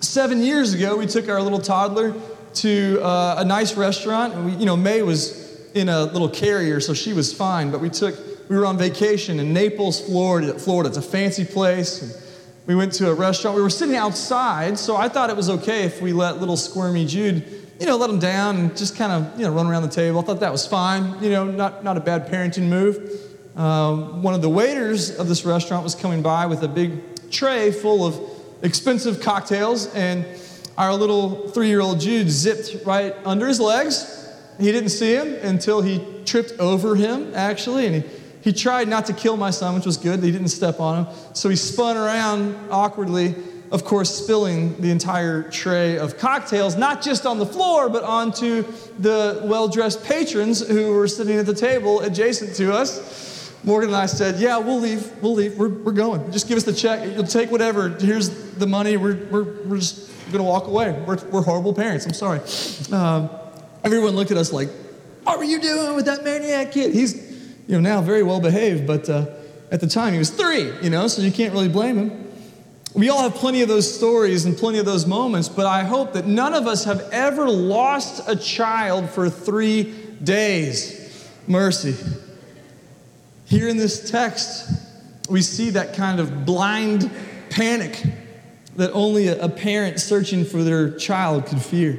seven 0.00 0.42
years 0.42 0.74
ago, 0.74 0.96
we 0.96 1.06
took 1.06 1.28
our 1.28 1.40
little 1.40 1.60
toddler 1.60 2.14
to 2.62 3.00
uh, 3.02 3.36
a 3.38 3.44
nice 3.44 3.76
restaurant. 3.76 4.34
And 4.34 4.46
we, 4.46 4.52
you 4.52 4.66
know, 4.66 4.76
May 4.76 5.02
was 5.02 5.48
in 5.74 5.88
a 5.88 6.04
little 6.04 6.28
carrier, 6.28 6.80
so 6.80 6.94
she 6.94 7.12
was 7.12 7.32
fine, 7.32 7.70
but 7.70 7.80
we 7.80 7.90
took, 7.90 8.16
we 8.48 8.56
were 8.56 8.66
on 8.66 8.78
vacation 8.78 9.40
in 9.40 9.52
Naples, 9.52 10.00
Florida. 10.00 10.58
Florida. 10.58 10.88
It's 10.88 10.98
a 10.98 11.02
fancy 11.02 11.44
place. 11.44 12.02
And, 12.02 12.24
we 12.68 12.74
went 12.74 12.92
to 12.92 13.08
a 13.08 13.14
restaurant. 13.14 13.56
We 13.56 13.62
were 13.62 13.70
sitting 13.70 13.96
outside, 13.96 14.78
so 14.78 14.94
I 14.94 15.08
thought 15.08 15.30
it 15.30 15.36
was 15.36 15.48
okay 15.48 15.84
if 15.84 16.02
we 16.02 16.12
let 16.12 16.38
little 16.38 16.58
squirmy 16.58 17.06
Jude, 17.06 17.42
you 17.80 17.86
know, 17.86 17.96
let 17.96 18.10
him 18.10 18.18
down 18.18 18.56
and 18.56 18.76
just 18.76 18.94
kind 18.94 19.10
of, 19.10 19.40
you 19.40 19.46
know, 19.46 19.54
run 19.54 19.66
around 19.66 19.84
the 19.84 19.88
table. 19.88 20.20
I 20.20 20.22
thought 20.22 20.40
that 20.40 20.52
was 20.52 20.66
fine. 20.66 21.14
You 21.22 21.30
know, 21.30 21.44
not, 21.46 21.82
not 21.82 21.96
a 21.96 22.00
bad 22.00 22.28
parenting 22.30 22.68
move. 22.68 23.10
Um, 23.56 24.22
one 24.22 24.34
of 24.34 24.42
the 24.42 24.50
waiters 24.50 25.16
of 25.16 25.28
this 25.28 25.46
restaurant 25.46 25.82
was 25.82 25.94
coming 25.94 26.20
by 26.20 26.44
with 26.44 26.62
a 26.62 26.68
big 26.68 27.30
tray 27.30 27.72
full 27.72 28.04
of 28.04 28.20
expensive 28.60 29.22
cocktails, 29.22 29.86
and 29.94 30.26
our 30.78 30.94
little 30.94 31.48
three 31.48 31.68
year 31.68 31.80
old 31.80 32.00
Jude 32.00 32.30
zipped 32.30 32.86
right 32.86 33.14
under 33.26 33.46
his 33.46 33.60
legs. 33.60 34.14
He 34.58 34.72
didn't 34.72 34.90
see 34.90 35.14
him 35.14 35.34
until 35.42 35.82
he 35.82 36.02
tripped 36.24 36.58
over 36.58 36.96
him, 36.96 37.32
actually, 37.34 37.86
and 37.86 37.96
he 37.96 38.10
he 38.48 38.52
tried 38.52 38.88
not 38.88 39.06
to 39.06 39.12
kill 39.12 39.36
my 39.36 39.50
son, 39.50 39.74
which 39.74 39.86
was 39.86 39.96
good. 39.96 40.22
He 40.22 40.30
didn't 40.30 40.48
step 40.48 40.80
on 40.80 41.04
him. 41.04 41.14
So 41.34 41.48
he 41.48 41.56
spun 41.56 41.96
around 41.96 42.56
awkwardly, 42.70 43.34
of 43.70 43.84
course, 43.84 44.14
spilling 44.14 44.80
the 44.80 44.90
entire 44.90 45.50
tray 45.50 45.98
of 45.98 46.18
cocktails, 46.18 46.76
not 46.76 47.02
just 47.02 47.26
on 47.26 47.38
the 47.38 47.46
floor, 47.46 47.88
but 47.88 48.04
onto 48.04 48.62
the 48.98 49.42
well 49.44 49.68
dressed 49.68 50.04
patrons 50.04 50.66
who 50.66 50.92
were 50.94 51.08
sitting 51.08 51.36
at 51.36 51.46
the 51.46 51.54
table 51.54 52.00
adjacent 52.00 52.54
to 52.56 52.72
us. 52.72 53.52
Morgan 53.64 53.90
and 53.90 53.96
I 53.96 54.06
said, 54.06 54.40
Yeah, 54.40 54.58
we'll 54.58 54.80
leave. 54.80 55.10
We'll 55.20 55.34
leave. 55.34 55.58
We're, 55.58 55.68
we're 55.68 55.92
going. 55.92 56.30
Just 56.30 56.48
give 56.48 56.56
us 56.56 56.64
the 56.64 56.72
check. 56.72 57.04
You'll 57.14 57.24
take 57.24 57.50
whatever. 57.50 57.88
Here's 57.88 58.54
the 58.54 58.66
money. 58.66 58.96
We're, 58.96 59.16
we're, 59.30 59.64
we're 59.64 59.78
just 59.78 60.08
going 60.32 60.44
to 60.44 60.50
walk 60.50 60.66
away. 60.66 60.92
We're, 61.06 61.16
we're 61.28 61.42
horrible 61.42 61.74
parents. 61.74 62.06
I'm 62.06 62.12
sorry. 62.12 62.40
Um, 62.92 63.30
everyone 63.84 64.14
looked 64.14 64.30
at 64.30 64.36
us 64.36 64.52
like, 64.52 64.68
What 65.24 65.38
were 65.38 65.44
you 65.44 65.60
doing 65.60 65.96
with 65.96 66.06
that 66.06 66.24
maniac 66.24 66.72
kid? 66.72 66.94
He's 66.94 67.14
you 67.66 67.74
know, 67.74 67.80
now 67.80 68.00
very 68.00 68.22
well 68.22 68.40
behaved, 68.40 68.86
but 68.86 69.08
uh, 69.08 69.26
at 69.70 69.80
the 69.80 69.86
time 69.86 70.12
he 70.12 70.18
was 70.18 70.30
three, 70.30 70.72
you 70.80 70.90
know, 70.90 71.06
so 71.06 71.22
you 71.22 71.30
can't 71.30 71.52
really 71.52 71.68
blame 71.68 71.96
him. 71.96 72.24
We 72.94 73.10
all 73.10 73.22
have 73.22 73.34
plenty 73.34 73.62
of 73.62 73.68
those 73.68 73.92
stories 73.92 74.46
and 74.46 74.56
plenty 74.56 74.78
of 74.78 74.86
those 74.86 75.06
moments, 75.06 75.48
but 75.48 75.66
I 75.66 75.84
hope 75.84 76.14
that 76.14 76.26
none 76.26 76.54
of 76.54 76.66
us 76.66 76.84
have 76.84 77.00
ever 77.12 77.48
lost 77.48 78.26
a 78.26 78.34
child 78.34 79.10
for 79.10 79.28
three 79.28 79.94
days. 80.22 81.04
Mercy. 81.46 81.94
Here 83.44 83.68
in 83.68 83.76
this 83.76 84.10
text, 84.10 84.70
we 85.28 85.42
see 85.42 85.70
that 85.70 85.94
kind 85.94 86.20
of 86.20 86.44
blind 86.44 87.10
panic 87.50 88.02
that 88.78 88.92
only 88.92 89.26
a 89.26 89.48
parent 89.48 90.00
searching 90.00 90.44
for 90.44 90.62
their 90.62 90.96
child 90.96 91.46
could 91.46 91.60
fear. 91.60 91.98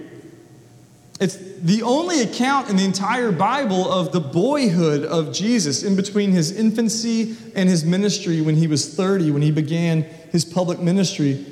It's 1.19 1.36
the 1.36 1.83
only 1.83 2.21
account 2.21 2.69
in 2.69 2.77
the 2.77 2.86
entire 2.86 3.33
Bible 3.33 3.91
of 3.91 4.13
the 4.13 4.21
boyhood 4.21 5.03
of 5.03 5.33
Jesus 5.33 5.83
in 5.83 5.98
between 5.98 6.31
his 6.31 6.57
infancy 6.57 7.36
and 7.53 7.67
his 7.67 7.83
ministry 7.83 8.39
when 8.39 8.55
he 8.55 8.67
was 8.67 8.95
30, 8.95 9.31
when 9.31 9.41
he 9.41 9.51
began 9.51 10.03
his 10.31 10.45
public 10.45 10.79
ministry. 10.79 11.45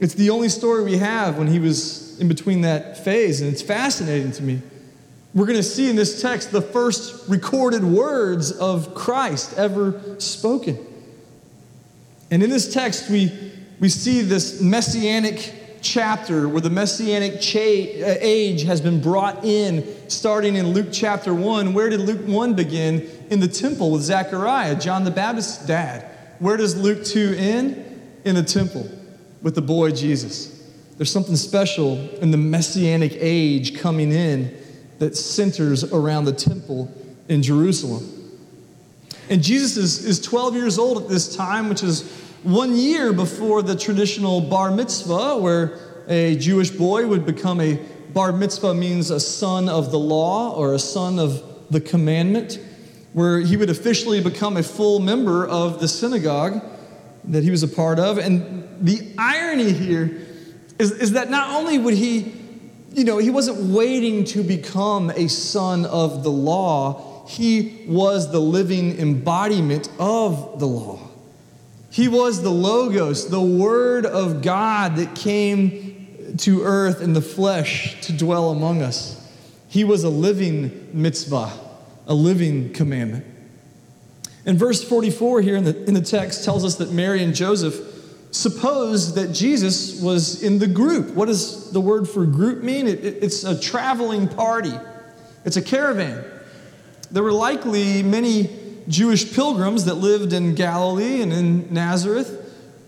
It's 0.00 0.12
the 0.12 0.28
only 0.28 0.50
story 0.50 0.84
we 0.84 0.98
have 0.98 1.38
when 1.38 1.46
he 1.46 1.58
was 1.58 2.20
in 2.20 2.28
between 2.28 2.60
that 2.60 3.02
phase, 3.02 3.40
and 3.40 3.50
it's 3.50 3.62
fascinating 3.62 4.32
to 4.32 4.42
me. 4.42 4.60
We're 5.32 5.46
going 5.46 5.56
to 5.56 5.62
see 5.62 5.88
in 5.88 5.96
this 5.96 6.20
text 6.20 6.52
the 6.52 6.60
first 6.60 7.26
recorded 7.26 7.82
words 7.82 8.52
of 8.52 8.94
Christ 8.94 9.56
ever 9.56 9.98
spoken. 10.18 10.78
And 12.30 12.42
in 12.42 12.50
this 12.50 12.72
text, 12.72 13.08
we, 13.08 13.32
we 13.80 13.88
see 13.88 14.22
this 14.22 14.60
messianic 14.60 15.52
chapter 15.84 16.48
where 16.48 16.60
the 16.60 16.70
messianic 16.70 17.40
cha- 17.40 17.58
uh, 17.58 18.16
age 18.20 18.62
has 18.62 18.80
been 18.80 19.00
brought 19.00 19.44
in, 19.44 19.84
starting 20.08 20.56
in 20.56 20.68
Luke 20.68 20.88
chapter 20.90 21.34
1. 21.34 21.74
Where 21.74 21.90
did 21.90 22.00
Luke 22.00 22.26
1 22.26 22.54
begin? 22.54 23.08
In 23.30 23.40
the 23.40 23.48
temple 23.48 23.90
with 23.90 24.02
Zechariah, 24.02 24.78
John 24.78 25.04
the 25.04 25.10
Baptist's 25.10 25.66
dad. 25.66 26.10
Where 26.38 26.56
does 26.56 26.76
Luke 26.76 27.04
2 27.04 27.34
end? 27.38 28.00
In 28.24 28.34
the 28.34 28.42
temple 28.42 28.88
with 29.42 29.54
the 29.54 29.62
boy 29.62 29.90
Jesus. 29.90 30.50
There's 30.96 31.12
something 31.12 31.36
special 31.36 31.98
in 32.20 32.30
the 32.30 32.38
messianic 32.38 33.12
age 33.16 33.78
coming 33.78 34.12
in 34.12 34.56
that 34.98 35.16
centers 35.16 35.84
around 35.92 36.24
the 36.24 36.32
temple 36.32 36.90
in 37.28 37.42
Jerusalem. 37.42 38.10
And 39.28 39.42
Jesus 39.42 39.76
is, 39.76 40.04
is 40.04 40.20
12 40.20 40.54
years 40.54 40.78
old 40.78 41.02
at 41.02 41.08
this 41.08 41.34
time, 41.34 41.68
which 41.68 41.82
is 41.82 42.02
one 42.44 42.76
year 42.76 43.12
before 43.12 43.62
the 43.62 43.74
traditional 43.74 44.40
bar 44.40 44.70
mitzvah, 44.70 45.38
where 45.38 45.78
a 46.08 46.36
Jewish 46.36 46.70
boy 46.70 47.06
would 47.06 47.24
become 47.24 47.60
a 47.60 47.80
bar 48.12 48.32
mitzvah, 48.32 48.74
means 48.74 49.10
a 49.10 49.18
son 49.18 49.68
of 49.68 49.90
the 49.90 49.98
law 49.98 50.54
or 50.54 50.74
a 50.74 50.78
son 50.78 51.18
of 51.18 51.42
the 51.70 51.80
commandment, 51.80 52.60
where 53.14 53.40
he 53.40 53.56
would 53.56 53.70
officially 53.70 54.20
become 54.20 54.56
a 54.56 54.62
full 54.62 55.00
member 55.00 55.46
of 55.46 55.80
the 55.80 55.88
synagogue 55.88 56.62
that 57.24 57.42
he 57.42 57.50
was 57.50 57.62
a 57.62 57.68
part 57.68 57.98
of. 57.98 58.18
And 58.18 58.68
the 58.80 59.14
irony 59.16 59.72
here 59.72 60.20
is, 60.78 60.92
is 60.92 61.12
that 61.12 61.30
not 61.30 61.48
only 61.50 61.78
would 61.78 61.94
he, 61.94 62.34
you 62.92 63.04
know, 63.04 63.18
he 63.18 63.30
wasn't 63.30 63.74
waiting 63.74 64.24
to 64.26 64.42
become 64.42 65.10
a 65.10 65.28
son 65.28 65.86
of 65.86 66.22
the 66.22 66.30
law, 66.30 67.26
he 67.26 67.86
was 67.88 68.30
the 68.30 68.40
living 68.40 68.98
embodiment 68.98 69.88
of 69.98 70.58
the 70.60 70.66
law. 70.66 71.03
He 71.94 72.08
was 72.08 72.42
the 72.42 72.50
Logos, 72.50 73.28
the 73.28 73.40
Word 73.40 74.04
of 74.04 74.42
God 74.42 74.96
that 74.96 75.14
came 75.14 76.34
to 76.38 76.64
earth 76.64 77.00
in 77.00 77.12
the 77.12 77.22
flesh 77.22 78.00
to 78.06 78.12
dwell 78.12 78.50
among 78.50 78.82
us. 78.82 79.32
He 79.68 79.84
was 79.84 80.02
a 80.02 80.08
living 80.08 80.90
mitzvah, 80.92 81.52
a 82.08 82.12
living 82.12 82.72
commandment. 82.72 83.24
And 84.44 84.58
verse 84.58 84.82
44 84.82 85.40
here 85.42 85.54
in 85.54 85.62
the, 85.62 85.84
in 85.84 85.94
the 85.94 86.00
text 86.00 86.44
tells 86.44 86.64
us 86.64 86.74
that 86.78 86.90
Mary 86.90 87.22
and 87.22 87.32
Joseph 87.32 87.76
supposed 88.32 89.14
that 89.14 89.32
Jesus 89.32 90.02
was 90.02 90.42
in 90.42 90.58
the 90.58 90.66
group. 90.66 91.14
What 91.14 91.26
does 91.26 91.70
the 91.70 91.80
word 91.80 92.08
for 92.08 92.26
group 92.26 92.64
mean? 92.64 92.88
It, 92.88 93.04
it, 93.04 93.22
it's 93.22 93.44
a 93.44 93.56
traveling 93.56 94.26
party, 94.26 94.74
it's 95.44 95.56
a 95.56 95.62
caravan. 95.62 96.24
There 97.12 97.22
were 97.22 97.32
likely 97.32 98.02
many 98.02 98.63
Jewish 98.88 99.34
pilgrims 99.34 99.86
that 99.86 99.94
lived 99.94 100.32
in 100.32 100.54
Galilee 100.54 101.22
and 101.22 101.32
in 101.32 101.72
Nazareth 101.72 102.40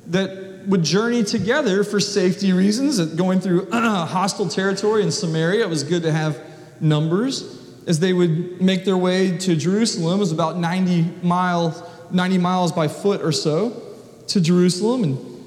that 0.09 0.65
would 0.67 0.83
journey 0.83 1.23
together 1.23 1.85
for 1.85 2.01
safety 2.01 2.53
reasons, 2.53 3.01
going 3.15 3.41
through 3.41 3.71
hostile 3.73 4.49
territory 4.49 5.03
in 5.03 5.11
Samaria. 5.11 5.65
It 5.65 5.69
was 5.69 5.85
good 5.85 6.03
to 6.03 6.13
have 6.13 6.41
numbers. 6.81 7.63
As 7.87 8.01
they 8.01 8.13
would 8.13 8.61
make 8.61 8.85
their 8.85 8.97
way 8.97 9.39
to 9.39 9.55
Jerusalem, 9.55 10.17
it 10.17 10.21
was 10.21 10.33
about 10.33 10.59
90 10.59 11.03
miles, 11.23 11.83
90 12.11 12.39
miles 12.39 12.73
by 12.73 12.89
foot 12.89 13.23
or 13.23 13.33
so 13.33 13.81
to 14.29 14.41
Jerusalem. 14.41 15.05
And 15.05 15.45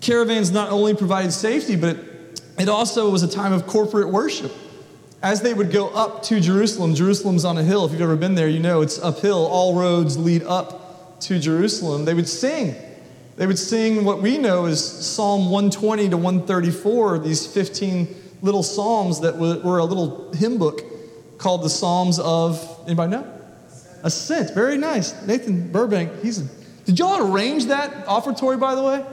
caravans 0.00 0.50
not 0.50 0.70
only 0.70 0.94
provided 0.94 1.32
safety, 1.32 1.76
but 1.76 1.96
it, 1.96 2.42
it 2.58 2.68
also 2.68 3.10
was 3.10 3.22
a 3.22 3.28
time 3.28 3.52
of 3.52 3.66
corporate 3.66 4.08
worship 4.08 4.52
as 5.22 5.40
they 5.40 5.54
would 5.54 5.70
go 5.70 5.88
up 5.88 6.22
to 6.24 6.40
Jerusalem, 6.40 6.94
Jerusalem's 6.94 7.44
on 7.44 7.56
a 7.56 7.62
hill. 7.62 7.84
If 7.84 7.92
you've 7.92 8.00
ever 8.00 8.16
been 8.16 8.34
there, 8.34 8.48
you 8.48 8.58
know 8.58 8.80
it's 8.80 8.98
uphill. 8.98 9.46
All 9.46 9.74
roads 9.74 10.18
lead 10.18 10.42
up 10.42 11.20
to 11.20 11.38
Jerusalem. 11.38 12.04
They 12.04 12.14
would 12.14 12.28
sing. 12.28 12.74
They 13.36 13.46
would 13.46 13.58
sing 13.58 14.04
what 14.04 14.20
we 14.20 14.36
know 14.36 14.66
as 14.66 14.84
Psalm 14.84 15.44
120 15.44 16.10
to 16.10 16.16
134, 16.16 17.20
these 17.20 17.46
15 17.46 18.14
little 18.42 18.64
psalms 18.64 19.20
that 19.20 19.38
were 19.38 19.78
a 19.78 19.84
little 19.84 20.32
hymn 20.32 20.58
book 20.58 20.82
called 21.38 21.62
the 21.62 21.70
Psalms 21.70 22.18
of, 22.18 22.80
anybody 22.86 23.12
know? 23.12 23.40
Ascent. 24.02 24.52
Very 24.54 24.76
nice. 24.76 25.20
Nathan 25.26 25.70
Burbank, 25.70 26.20
he's 26.20 26.40
a, 26.40 26.44
did 26.84 26.98
y'all 26.98 27.32
arrange 27.32 27.66
that 27.66 28.06
offertory, 28.06 28.58
by 28.58 28.74
the 28.74 28.82
way? 28.82 29.04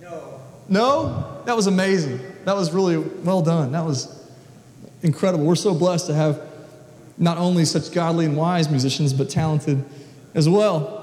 No. 0.00 0.40
No? 0.68 1.42
That 1.44 1.54
was 1.54 1.66
amazing. 1.66 2.20
That 2.46 2.56
was 2.56 2.72
really 2.72 2.96
well 2.96 3.42
done. 3.42 3.72
That 3.72 3.84
was 3.84 4.25
incredible. 5.02 5.44
We're 5.44 5.54
so 5.54 5.74
blessed 5.74 6.06
to 6.06 6.14
have 6.14 6.40
not 7.18 7.38
only 7.38 7.64
such 7.64 7.92
godly 7.92 8.26
and 8.26 8.36
wise 8.36 8.68
musicians, 8.68 9.12
but 9.12 9.30
talented 9.30 9.84
as 10.34 10.48
well. 10.48 11.02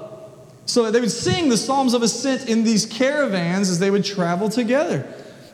So 0.66 0.90
they 0.90 1.00
would 1.00 1.10
sing 1.10 1.48
the 1.48 1.56
Psalms 1.56 1.94
of 1.94 2.02
Ascent 2.02 2.48
in 2.48 2.64
these 2.64 2.86
caravans 2.86 3.68
as 3.68 3.78
they 3.78 3.90
would 3.90 4.04
travel 4.04 4.48
together. 4.48 5.06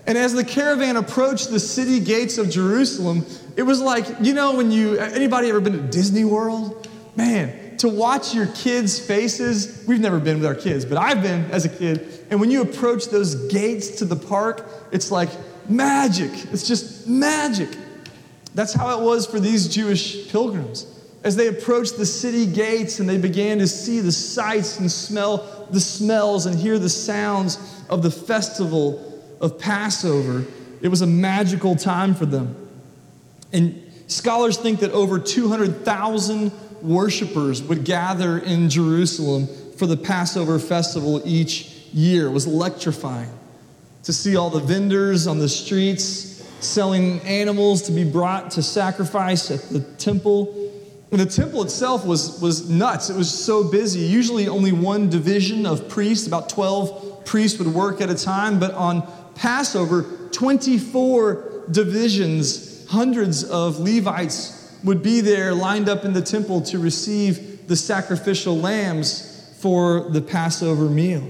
And 0.07 0.17
as 0.17 0.33
the 0.33 0.45
caravan 0.45 0.97
approached 0.97 1.51
the 1.51 1.61
city 1.61 2.01
gates 2.01 2.39
of 2.39 2.49
Jerusalem, 2.49 3.27
it 3.57 3.63
was 3.63 3.81
like, 3.81 4.07
you 4.21 4.35
know, 4.35 4.55
when 4.55 4.71
you, 4.71 4.97
anybody 4.99 5.49
ever 5.49 5.61
been 5.61 5.73
to 5.73 5.79
Disney 5.81 6.25
World? 6.25 6.89
Man, 7.17 7.77
to 7.79 7.89
watch 7.89 8.35
your 8.35 8.47
kids' 8.49 8.99
faces, 8.99 9.85
we've 9.87 10.01
never 10.01 10.21
been 10.21 10.39
with 10.39 10.47
our 10.47 10.55
kids, 10.55 10.85
but 10.85 10.97
I've 10.97 11.23
been 11.23 11.45
as 11.51 11.65
a 11.65 11.69
kid. 11.69 12.25
And 12.31 12.41
when 12.41 12.51
you 12.51 12.63
approach 12.63 13.07
those 13.07 13.35
gates 13.51 13.97
to 13.97 14.05
the 14.05 14.17
park, 14.17 14.67
it's 14.93 15.11
like 15.11 15.31
magic. 15.69 16.31
It's 16.53 16.67
just 16.67 17.09
magic. 17.09 17.69
That's 18.55 18.73
how 18.73 18.99
it 18.99 19.05
was 19.05 19.27
for 19.27 19.41
these 19.41 19.69
Jewish 19.69 20.31
pilgrims. 20.31 20.87
As 21.23 21.37
they 21.37 21.49
approached 21.49 21.99
the 21.99 22.07
city 22.07 22.47
gates 22.47 22.99
and 22.99 23.09
they 23.09 23.19
began 23.19 23.59
to 23.59 23.69
see 23.69 24.01
the 24.01 24.13
sights 24.13 24.79
and 24.79 24.91
smell 24.91 25.69
the 25.71 25.81
smells 25.81 26.47
and 26.47 26.59
hear 26.59 26.79
the 26.79 26.89
sounds 26.89 27.59
of 27.89 28.03
the 28.03 28.11
festival 28.11 29.23
of 29.41 29.59
Passover, 29.59 30.45
it 30.81 30.89
was 30.89 31.03
a 31.03 31.07
magical 31.07 31.77
time 31.77 32.15
for 32.15 32.27
them. 32.27 32.57
And 33.53 33.93
scholars 34.07 34.57
think 34.57 34.81
that 34.81 34.93
over 34.93 35.19
200,000 35.19 36.53
worshipers 36.83 37.63
would 37.63 37.85
gather 37.85 38.39
in 38.39 38.71
Jerusalem 38.71 39.47
for 39.77 39.87
the 39.87 39.97
Passover 39.97 40.59
festival 40.59 41.21
each 41.25 41.69
year. 41.93 42.27
It 42.27 42.31
was 42.31 42.47
electrifying 42.47 43.31
to 44.05 44.13
see 44.13 44.37
all 44.37 44.51
the 44.51 44.61
vendors 44.61 45.27
on 45.27 45.39
the 45.39 45.49
streets 45.49 46.40
selling 46.61 47.21
animals 47.21 47.83
to 47.83 47.93
be 47.93 48.05
brought 48.05 48.51
to 48.53 48.63
sacrifice 48.63 49.51
at 49.51 49.61
the 49.71 49.81
temple. 49.99 50.55
And 51.11 51.21
the 51.21 51.27
temple 51.27 51.63
itself 51.63 52.07
was, 52.07 52.41
was 52.41 52.71
nuts. 52.71 53.11
It 53.11 53.17
was 53.17 53.33
so 53.33 53.65
busy. 53.65 54.01
Usually, 54.01 54.49
only 54.49 54.73
one 54.73 55.09
division 55.09 55.67
of 55.67 55.89
priests, 55.89 56.27
about 56.27 56.49
12 56.49 57.25
priests, 57.25 57.59
would 57.59 57.69
work 57.69 58.01
at 58.01 58.11
a 58.11 58.15
time. 58.15 58.61
But 58.61 58.75
on 58.75 59.09
Passover, 59.35 60.03
24 60.31 61.65
divisions, 61.71 62.87
hundreds 62.89 63.45
of 63.45 63.81
Levites 63.81 64.79
would 64.85 65.03
be 65.03 65.21
there 65.21 65.55
lined 65.55 65.89
up 65.89 66.05
in 66.05 66.13
the 66.13 66.23
temple 66.23 66.61
to 66.63 66.79
receive 66.79 67.67
the 67.67 67.77
sacrificial 67.77 68.57
lambs 68.57 69.55
for 69.61 70.09
the 70.11 70.21
Passover 70.21 70.87
meal. 70.89 71.29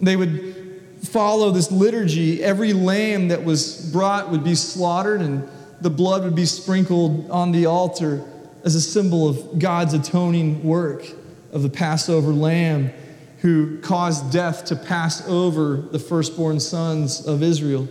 They 0.00 0.16
would 0.16 0.57
follow 1.02 1.50
this 1.50 1.70
liturgy. 1.70 2.42
Every 2.42 2.72
lamb 2.72 3.28
that 3.28 3.44
was 3.44 3.90
brought 3.92 4.30
would 4.30 4.44
be 4.44 4.54
slaughtered, 4.54 5.20
and 5.20 5.48
the 5.80 5.90
blood 5.90 6.24
would 6.24 6.34
be 6.34 6.46
sprinkled 6.46 7.30
on 7.30 7.52
the 7.52 7.66
altar 7.66 8.24
as 8.64 8.74
a 8.74 8.80
symbol 8.80 9.28
of 9.28 9.58
God's 9.58 9.94
atoning 9.94 10.64
work 10.64 11.06
of 11.52 11.62
the 11.62 11.70
Passover 11.70 12.32
lamb 12.32 12.92
who 13.40 13.78
caused 13.78 14.32
death 14.32 14.64
to 14.66 14.76
pass 14.76 15.26
over 15.28 15.76
the 15.76 15.98
firstborn 15.98 16.58
sons 16.58 17.24
of 17.26 17.42
Israel. 17.42 17.88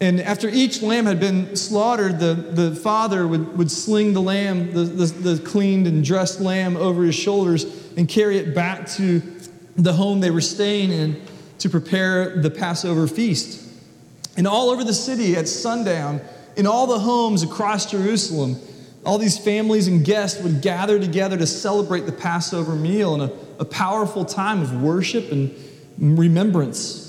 And 0.00 0.20
after 0.20 0.48
each 0.48 0.82
lamb 0.82 1.06
had 1.06 1.18
been 1.18 1.56
slaughtered, 1.56 2.18
the, 2.18 2.34
the 2.34 2.74
father 2.74 3.26
would, 3.26 3.56
would 3.56 3.70
sling 3.70 4.12
the 4.12 4.22
lamb, 4.22 4.72
the, 4.72 4.82
the, 4.82 5.06
the 5.34 5.42
cleaned 5.42 5.86
and 5.86 6.04
dressed 6.04 6.40
lamb, 6.40 6.76
over 6.76 7.04
his 7.04 7.14
shoulders 7.14 7.64
and 7.96 8.08
carry 8.08 8.38
it 8.38 8.54
back 8.54 8.88
to 8.90 9.20
the 9.76 9.92
home 9.92 10.20
they 10.20 10.30
were 10.30 10.40
staying 10.40 10.92
in 10.92 11.20
to 11.58 11.68
prepare 11.68 12.40
the 12.40 12.50
Passover 12.50 13.06
feast. 13.06 13.64
And 14.36 14.46
all 14.46 14.70
over 14.70 14.84
the 14.84 14.94
city 14.94 15.36
at 15.36 15.48
sundown, 15.48 16.20
in 16.56 16.66
all 16.66 16.86
the 16.86 16.98
homes 16.98 17.42
across 17.42 17.90
Jerusalem, 17.90 18.56
all 19.04 19.18
these 19.18 19.38
families 19.38 19.88
and 19.88 20.04
guests 20.04 20.42
would 20.42 20.60
gather 20.60 20.98
together 20.98 21.36
to 21.36 21.46
celebrate 21.46 22.06
the 22.06 22.12
Passover 22.12 22.74
meal 22.74 23.14
in 23.14 23.20
a, 23.22 23.32
a 23.60 23.64
powerful 23.64 24.24
time 24.24 24.60
of 24.60 24.82
worship 24.82 25.32
and 25.32 25.54
remembrance. 25.98 27.06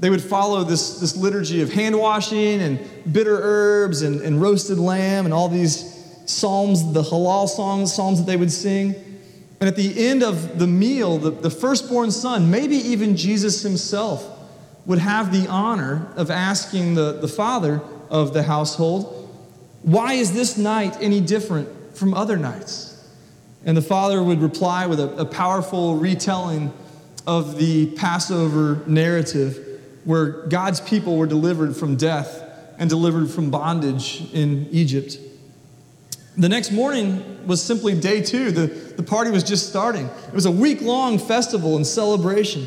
They 0.00 0.10
would 0.10 0.22
follow 0.22 0.64
this, 0.64 0.98
this 0.98 1.16
liturgy 1.16 1.62
of 1.62 1.72
hand 1.72 1.96
washing 1.96 2.60
and 2.60 2.80
bitter 3.12 3.38
herbs 3.40 4.02
and, 4.02 4.20
and 4.20 4.40
roasted 4.40 4.78
lamb 4.78 5.24
and 5.24 5.32
all 5.32 5.48
these 5.48 5.92
psalms, 6.26 6.92
the 6.92 7.02
Hallel 7.02 7.48
songs, 7.48 7.94
psalms 7.94 8.18
that 8.18 8.26
they 8.26 8.36
would 8.36 8.50
sing. 8.50 8.94
And 9.62 9.68
at 9.68 9.76
the 9.76 10.08
end 10.08 10.24
of 10.24 10.58
the 10.58 10.66
meal, 10.66 11.18
the, 11.18 11.30
the 11.30 11.48
firstborn 11.48 12.10
son, 12.10 12.50
maybe 12.50 12.74
even 12.74 13.16
Jesus 13.16 13.62
himself, 13.62 14.28
would 14.86 14.98
have 14.98 15.30
the 15.30 15.48
honor 15.48 16.12
of 16.16 16.32
asking 16.32 16.94
the, 16.94 17.12
the 17.12 17.28
father 17.28 17.80
of 18.10 18.34
the 18.34 18.42
household, 18.42 19.32
Why 19.82 20.14
is 20.14 20.32
this 20.32 20.58
night 20.58 20.96
any 21.00 21.20
different 21.20 21.68
from 21.96 22.12
other 22.12 22.36
nights? 22.36 23.08
And 23.64 23.76
the 23.76 23.82
father 23.82 24.20
would 24.20 24.42
reply 24.42 24.86
with 24.86 24.98
a, 24.98 25.16
a 25.16 25.24
powerful 25.24 25.94
retelling 25.94 26.72
of 27.28 27.56
the 27.56 27.86
Passover 27.92 28.82
narrative 28.88 29.80
where 30.02 30.44
God's 30.48 30.80
people 30.80 31.16
were 31.16 31.28
delivered 31.28 31.76
from 31.76 31.94
death 31.94 32.42
and 32.78 32.90
delivered 32.90 33.30
from 33.30 33.52
bondage 33.52 34.28
in 34.34 34.66
Egypt. 34.72 35.18
The 36.36 36.48
next 36.48 36.70
morning 36.72 37.46
was 37.46 37.62
simply 37.62 37.98
day 37.98 38.22
two. 38.22 38.50
The, 38.50 38.66
the 38.66 39.02
party 39.02 39.30
was 39.30 39.44
just 39.44 39.68
starting. 39.68 40.06
It 40.06 40.32
was 40.32 40.46
a 40.46 40.50
week 40.50 40.80
long 40.80 41.18
festival 41.18 41.76
and 41.76 41.86
celebration 41.86 42.66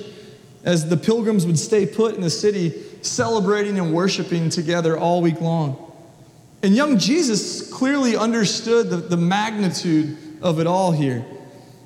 as 0.64 0.88
the 0.88 0.98
pilgrims 0.98 1.48
would 1.48 1.58
stay 1.58 1.86
put 1.88 2.16
in 2.16 2.22
the 2.22 2.30
city, 2.30 2.84
celebrating 3.02 3.80
and 3.80 3.94
worshiping 3.94 4.50
together 4.50 4.98
all 4.98 5.22
week 5.22 5.42
long. 5.42 5.82
And 6.62 6.76
young 6.76 7.00
Jesus 7.00 7.72
clearly 7.72 8.16
understood 8.16 8.90
the, 8.90 8.98
the 8.98 9.18
magnitude 9.18 10.18
of 10.42 10.60
it 10.60 10.68
all 10.68 10.92
here. 10.92 11.26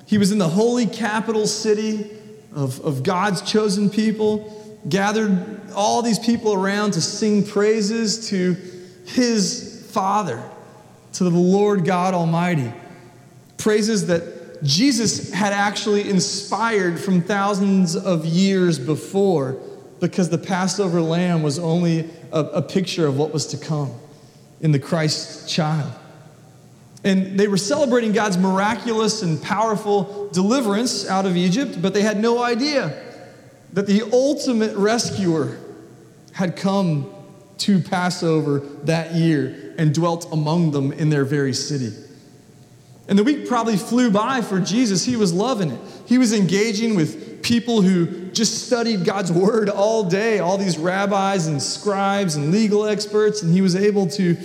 He 0.04 0.18
was 0.18 0.32
in 0.32 0.38
the 0.38 0.48
holy 0.48 0.86
capital 0.86 1.46
city 1.46 2.10
of, 2.54 2.80
of 2.80 3.02
God's 3.02 3.40
chosen 3.42 3.88
people, 3.88 4.78
gathered 4.88 5.60
all 5.74 6.02
these 6.02 6.18
people 6.18 6.52
around 6.52 6.92
to 6.92 7.00
sing 7.00 7.46
praises 7.46 8.28
to 8.28 8.56
his 9.06 9.86
Father 9.90 10.42
to 11.14 11.24
the 11.24 11.30
Lord 11.30 11.84
God 11.84 12.14
Almighty. 12.14 12.72
Praises 13.56 14.06
that 14.06 14.62
Jesus 14.62 15.32
had 15.32 15.52
actually 15.52 16.08
inspired 16.08 17.00
from 17.00 17.22
thousands 17.22 17.96
of 17.96 18.26
years 18.26 18.78
before 18.78 19.56
because 20.00 20.28
the 20.30 20.38
Passover 20.38 21.00
lamb 21.00 21.42
was 21.42 21.58
only 21.58 22.08
a, 22.32 22.40
a 22.40 22.62
picture 22.62 23.06
of 23.06 23.16
what 23.16 23.32
was 23.32 23.46
to 23.48 23.56
come 23.56 23.92
in 24.60 24.72
the 24.72 24.78
Christ 24.78 25.48
child. 25.48 25.92
And 27.02 27.38
they 27.40 27.48
were 27.48 27.56
celebrating 27.56 28.12
God's 28.12 28.36
miraculous 28.36 29.22
and 29.22 29.42
powerful 29.42 30.28
deliverance 30.32 31.08
out 31.08 31.24
of 31.24 31.36
Egypt, 31.36 31.80
but 31.80 31.94
they 31.94 32.02
had 32.02 32.20
no 32.20 32.42
idea 32.42 33.02
that 33.72 33.86
the 33.86 34.02
ultimate 34.12 34.76
rescuer 34.76 35.58
had 36.32 36.56
come 36.56 37.10
to 37.58 37.80
Passover 37.80 38.60
that 38.84 39.14
year 39.14 39.69
and 39.80 39.94
dwelt 39.94 40.30
among 40.30 40.72
them 40.72 40.92
in 40.92 41.08
their 41.08 41.24
very 41.24 41.54
city. 41.54 41.90
And 43.08 43.18
the 43.18 43.24
week 43.24 43.48
probably 43.48 43.78
flew 43.78 44.10
by 44.10 44.42
for 44.42 44.60
Jesus. 44.60 45.06
He 45.06 45.16
was 45.16 45.32
loving 45.32 45.70
it. 45.70 45.80
He 46.06 46.18
was 46.18 46.34
engaging 46.34 46.94
with 46.94 47.42
people 47.42 47.80
who 47.80 48.26
just 48.32 48.66
studied 48.66 49.06
God's 49.06 49.32
word 49.32 49.70
all 49.70 50.04
day, 50.04 50.38
all 50.38 50.58
these 50.58 50.76
rabbis 50.76 51.46
and 51.46 51.62
scribes 51.62 52.36
and 52.36 52.52
legal 52.52 52.84
experts, 52.84 53.42
and 53.42 53.54
he 53.54 53.62
was 53.62 53.74
able 53.74 54.06
to 54.08 54.36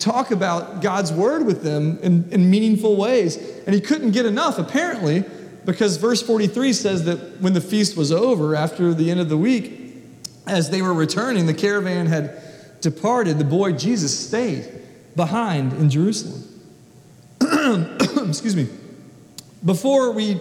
talk 0.00 0.32
about 0.32 0.82
God's 0.82 1.12
word 1.12 1.46
with 1.46 1.62
them 1.62 2.00
in, 2.02 2.28
in 2.32 2.50
meaningful 2.50 2.96
ways. 2.96 3.36
And 3.66 3.72
he 3.72 3.80
couldn't 3.80 4.10
get 4.10 4.26
enough, 4.26 4.58
apparently, 4.58 5.22
because 5.64 5.98
verse 5.98 6.20
43 6.20 6.72
says 6.72 7.04
that 7.04 7.40
when 7.40 7.52
the 7.52 7.60
feast 7.60 7.96
was 7.96 8.10
over, 8.10 8.56
after 8.56 8.92
the 8.92 9.08
end 9.08 9.20
of 9.20 9.28
the 9.28 9.38
week, 9.38 9.94
as 10.48 10.70
they 10.70 10.82
were 10.82 10.94
returning, 10.94 11.46
the 11.46 11.54
caravan 11.54 12.06
had 12.06 12.42
departed, 12.80 13.38
the 13.38 13.44
boy 13.44 13.70
Jesus 13.70 14.26
stayed 14.26 14.79
behind 15.16 15.72
in 15.74 15.90
Jerusalem. 15.90 16.46
Excuse 18.28 18.56
me. 18.56 18.68
Before 19.64 20.12
we, 20.12 20.40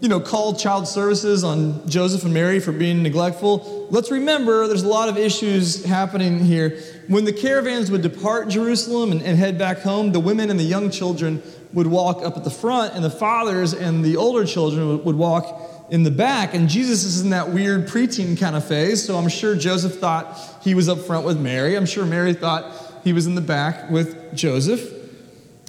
you 0.00 0.08
know, 0.08 0.20
call 0.20 0.54
child 0.54 0.86
services 0.86 1.44
on 1.44 1.88
Joseph 1.88 2.24
and 2.24 2.32
Mary 2.32 2.60
for 2.60 2.72
being 2.72 3.02
neglectful, 3.02 3.88
let's 3.90 4.10
remember 4.10 4.66
there's 4.66 4.84
a 4.84 4.88
lot 4.88 5.08
of 5.08 5.16
issues 5.16 5.84
happening 5.84 6.38
here. 6.38 6.78
When 7.08 7.24
the 7.24 7.32
caravans 7.32 7.90
would 7.90 8.02
depart 8.02 8.48
Jerusalem 8.48 9.12
and, 9.12 9.22
and 9.22 9.38
head 9.38 9.58
back 9.58 9.78
home, 9.78 10.12
the 10.12 10.20
women 10.20 10.50
and 10.50 10.58
the 10.58 10.64
young 10.64 10.90
children 10.90 11.42
would 11.72 11.86
walk 11.86 12.22
up 12.22 12.36
at 12.36 12.44
the 12.44 12.50
front, 12.50 12.94
and 12.94 13.04
the 13.04 13.10
fathers 13.10 13.72
and 13.72 14.04
the 14.04 14.16
older 14.16 14.44
children 14.44 14.88
would, 14.88 15.04
would 15.04 15.16
walk 15.16 15.70
in 15.90 16.02
the 16.02 16.10
back. 16.10 16.54
And 16.54 16.68
Jesus 16.68 17.04
is 17.04 17.20
in 17.20 17.30
that 17.30 17.50
weird 17.50 17.86
preteen 17.86 18.38
kind 18.38 18.56
of 18.56 18.66
phase. 18.66 19.04
So 19.04 19.16
I'm 19.16 19.28
sure 19.28 19.54
Joseph 19.54 19.98
thought 19.98 20.38
he 20.62 20.74
was 20.74 20.88
up 20.88 20.98
front 21.00 21.26
with 21.26 21.38
Mary. 21.38 21.76
I'm 21.76 21.86
sure 21.86 22.06
Mary 22.06 22.34
thought 22.34 22.81
he 23.04 23.12
was 23.12 23.26
in 23.26 23.34
the 23.34 23.40
back 23.40 23.90
with 23.90 24.34
Joseph. 24.34 24.92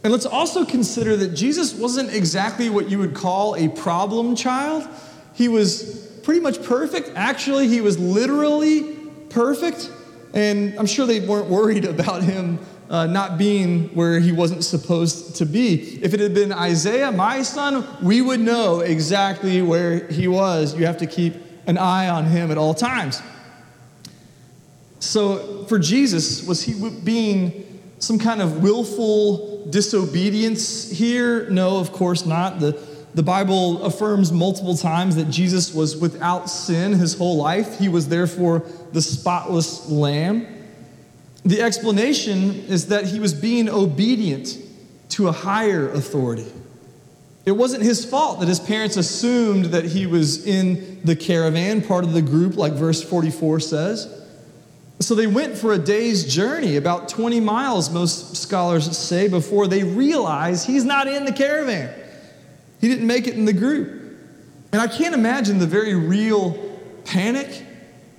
And 0.04 0.12
let's 0.12 0.26
also 0.26 0.66
consider 0.66 1.16
that 1.18 1.30
Jesus 1.30 1.74
wasn't 1.74 2.14
exactly 2.14 2.70
what 2.70 2.90
you 2.90 3.00
would 3.00 3.14
call 3.14 3.56
a 3.56 3.70
problem 3.70 4.36
child. 4.36 4.88
He 5.34 5.48
was 5.48 6.20
pretty 6.24 6.42
much 6.42 6.62
perfect. 6.64 7.12
Actually, 7.16 7.68
he 7.68 7.82
was 7.82 7.98
literally 7.98 8.96
perfect. 9.30 9.90
And 10.34 10.78
I'm 10.78 10.86
sure 10.86 11.06
they 11.06 11.26
weren't 11.26 11.48
worried 11.48 11.86
about 11.96 12.24
him 12.24 12.60
uh, 12.90 13.08
not 13.08 13.38
being 13.38 13.90
where 13.96 14.20
he 14.20 14.32
wasn't 14.32 14.64
supposed 14.64 15.38
to 15.38 15.46
be. 15.46 16.00
If 16.04 16.14
it 16.14 16.20
had 16.20 16.34
been 16.34 16.52
Isaiah, 16.52 17.12
my 17.12 17.42
son, 17.42 17.88
we 18.04 18.22
would 18.22 18.40
know 18.40 18.82
exactly 18.82 19.62
where 19.62 20.08
he 20.08 20.28
was. 20.28 20.76
You 20.76 20.86
have 20.86 20.98
to 20.98 21.08
keep 21.08 21.36
an 21.66 21.78
eye 21.78 22.10
on 22.10 22.26
him 22.26 22.52
at 22.52 22.58
all 22.58 22.74
times. 22.74 23.22
So 25.04 25.66
for 25.66 25.78
Jesus, 25.80 26.44
was 26.48 26.64
he 26.64 26.90
being 26.90 27.82
some 28.00 28.18
kind 28.18 28.42
of 28.42 28.64
willful 28.64 29.66
disobedience 29.70 30.90
here? 30.90 31.50
No, 31.50 31.78
of 31.78 31.92
course 31.92 32.26
not. 32.26 32.62
The, 32.62 32.82
the 33.14 33.22
Bible 33.22 33.84
affirms 33.84 34.32
multiple 34.32 34.76
times 34.76 35.18
that 35.18 35.30
Jesus 35.30 35.74
was 35.74 35.98
without 35.98 36.50
sin 36.50 36.94
his 36.94 37.16
whole 37.16 37.36
life. 37.36 37.78
He 37.78 37.90
was 37.90 38.08
therefore 38.08 38.64
the 38.94 39.02
spotless 39.02 39.90
lamb. 39.90 40.48
The 41.44 41.62
explanation 41.62 42.66
is 42.68 42.88
that 42.88 43.06
he 43.06 43.20
was 43.20 43.34
being 43.34 43.70
obedient 43.70 44.58
to 45.10 45.28
a 45.28 45.34
higher 45.34 45.90
authority. 45.90 46.48
It 47.46 47.52
wasn't 47.52 47.84
his 47.84 48.06
fault 48.06 48.40
that 48.40 48.48
his 48.48 48.62
parents 48.62 48.96
assumed 48.96 49.66
that 49.66 49.84
he 49.84 50.08
was 50.08 50.48
in 50.48 51.02
the 51.04 51.18
caravan, 51.18 51.82
part 51.82 52.06
of 52.06 52.14
the 52.14 52.22
group, 52.22 52.56
like 52.56 52.72
verse 52.72 53.04
44 53.04 53.60
says. 53.60 54.23
So 55.04 55.16
they 55.16 55.28
went 55.28 55.58
for 55.58 55.74
a 55.74 55.78
day's 55.78 56.24
journey, 56.34 56.78
about 56.78 57.10
20 57.10 57.42
miles, 57.42 57.90
most 57.90 58.38
scholars 58.38 58.98
say, 58.98 59.28
before 59.28 59.68
they 59.68 59.84
realize 59.84 60.64
he's 60.66 60.86
not 60.86 61.08
in 61.08 61.26
the 61.26 61.34
caravan. 61.34 61.94
He 62.80 62.88
didn't 62.88 63.06
make 63.06 63.28
it 63.28 63.36
in 63.36 63.44
the 63.44 63.54
group. 63.54 63.90
And 64.72 64.82
I 64.82 64.88
can't 64.88 65.14
imagine 65.14 65.60
the 65.60 65.68
very 65.68 65.94
real 65.94 66.54
panic, 67.04 67.66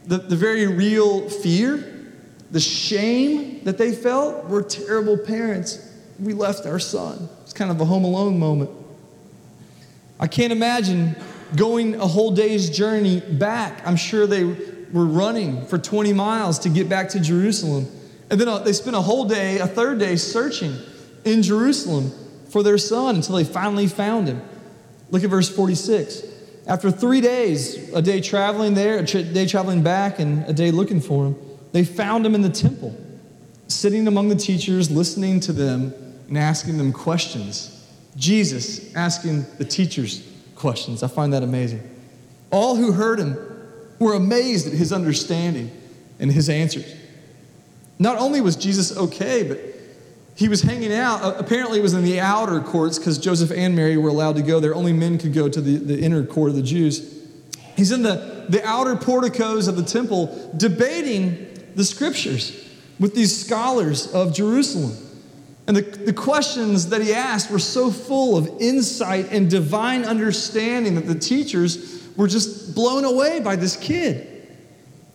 the, 0.04 0.18
the 0.18 0.36
very 0.36 0.66
real 0.66 1.30
fear, 1.30 2.12
the 2.50 2.60
shame 2.60 3.64
that 3.64 3.78
they 3.78 3.92
felt. 3.92 4.44
We're 4.44 4.62
terrible 4.62 5.16
parents. 5.16 5.90
We 6.20 6.34
left 6.34 6.66
our 6.66 6.78
son. 6.78 7.30
It's 7.44 7.54
kind 7.54 7.70
of 7.70 7.80
a 7.80 7.86
home 7.86 8.04
alone 8.04 8.38
moment. 8.38 8.70
I 10.20 10.26
can't 10.26 10.52
imagine 10.52 11.16
going 11.56 11.94
a 11.94 12.06
whole 12.06 12.30
day's 12.30 12.68
journey 12.68 13.20
back. 13.20 13.86
I'm 13.86 13.96
sure 13.96 14.26
they 14.26 14.73
were 14.94 15.04
running 15.04 15.66
for 15.66 15.76
20 15.76 16.12
miles 16.12 16.60
to 16.60 16.68
get 16.68 16.88
back 16.88 17.08
to 17.10 17.20
Jerusalem. 17.20 17.88
And 18.30 18.40
then 18.40 18.46
uh, 18.46 18.60
they 18.60 18.72
spent 18.72 18.94
a 18.94 19.00
whole 19.00 19.24
day, 19.24 19.58
a 19.58 19.66
third 19.66 19.98
day, 19.98 20.14
searching 20.14 20.76
in 21.24 21.42
Jerusalem 21.42 22.12
for 22.48 22.62
their 22.62 22.78
son 22.78 23.16
until 23.16 23.34
they 23.34 23.44
finally 23.44 23.88
found 23.88 24.28
him. 24.28 24.40
Look 25.10 25.24
at 25.24 25.30
verse 25.30 25.54
46. 25.54 26.22
After 26.68 26.92
three 26.92 27.20
days, 27.20 27.92
a 27.92 28.00
day 28.00 28.20
traveling 28.20 28.74
there, 28.74 28.98
a 28.98 29.02
day 29.02 29.46
traveling 29.46 29.82
back, 29.82 30.20
and 30.20 30.44
a 30.48 30.52
day 30.52 30.70
looking 30.70 31.00
for 31.00 31.26
him, 31.26 31.36
they 31.72 31.84
found 31.84 32.24
him 32.24 32.36
in 32.36 32.42
the 32.42 32.48
temple, 32.48 32.96
sitting 33.66 34.06
among 34.06 34.28
the 34.28 34.36
teachers, 34.36 34.92
listening 34.92 35.40
to 35.40 35.52
them 35.52 35.92
and 36.28 36.38
asking 36.38 36.78
them 36.78 36.92
questions. 36.92 37.84
Jesus 38.16 38.94
asking 38.94 39.44
the 39.58 39.64
teachers 39.64 40.24
questions. 40.54 41.02
I 41.02 41.08
find 41.08 41.32
that 41.32 41.42
amazing. 41.42 41.82
All 42.52 42.76
who 42.76 42.92
heard 42.92 43.18
him 43.18 43.36
were 43.98 44.14
amazed 44.14 44.66
at 44.66 44.72
his 44.72 44.92
understanding 44.92 45.70
and 46.18 46.30
his 46.30 46.48
answers. 46.48 46.94
Not 47.98 48.18
only 48.18 48.40
was 48.40 48.56
Jesus 48.56 48.96
okay, 48.96 49.42
but 49.42 49.60
he 50.36 50.48
was 50.48 50.62
hanging 50.62 50.92
out. 50.92 51.38
Apparently, 51.38 51.78
it 51.78 51.82
was 51.82 51.94
in 51.94 52.04
the 52.04 52.20
outer 52.20 52.60
courts 52.60 52.98
because 52.98 53.18
Joseph 53.18 53.52
and 53.52 53.76
Mary 53.76 53.96
were 53.96 54.08
allowed 54.08 54.36
to 54.36 54.42
go 54.42 54.58
there. 54.58 54.74
Only 54.74 54.92
men 54.92 55.16
could 55.18 55.32
go 55.32 55.48
to 55.48 55.60
the, 55.60 55.76
the 55.76 56.00
inner 56.00 56.24
court 56.24 56.50
of 56.50 56.56
the 56.56 56.62
Jews. 56.62 57.22
He's 57.76 57.92
in 57.92 58.02
the, 58.02 58.46
the 58.48 58.66
outer 58.66 58.96
porticos 58.96 59.68
of 59.68 59.76
the 59.76 59.84
temple 59.84 60.52
debating 60.56 61.48
the 61.76 61.84
scriptures 61.84 62.68
with 62.98 63.14
these 63.14 63.44
scholars 63.44 64.12
of 64.12 64.34
Jerusalem. 64.34 64.96
And 65.66 65.76
the, 65.76 65.82
the 65.82 66.12
questions 66.12 66.88
that 66.90 67.00
he 67.00 67.14
asked 67.14 67.50
were 67.50 67.58
so 67.58 67.90
full 67.90 68.36
of 68.36 68.48
insight 68.60 69.32
and 69.32 69.48
divine 69.48 70.04
understanding 70.04 70.94
that 70.96 71.06
the 71.06 71.14
teachers 71.14 72.03
were 72.16 72.28
just 72.28 72.74
blown 72.74 73.04
away 73.04 73.40
by 73.40 73.56
this 73.56 73.76
kid. 73.76 74.30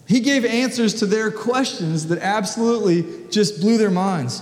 He 0.07 0.21
gave 0.21 0.43
answers 0.43 0.95
to 0.95 1.05
their 1.05 1.31
questions 1.31 2.07
that 2.07 2.19
absolutely 2.19 3.29
just 3.29 3.61
blew 3.61 3.77
their 3.77 3.91
minds. 3.91 4.41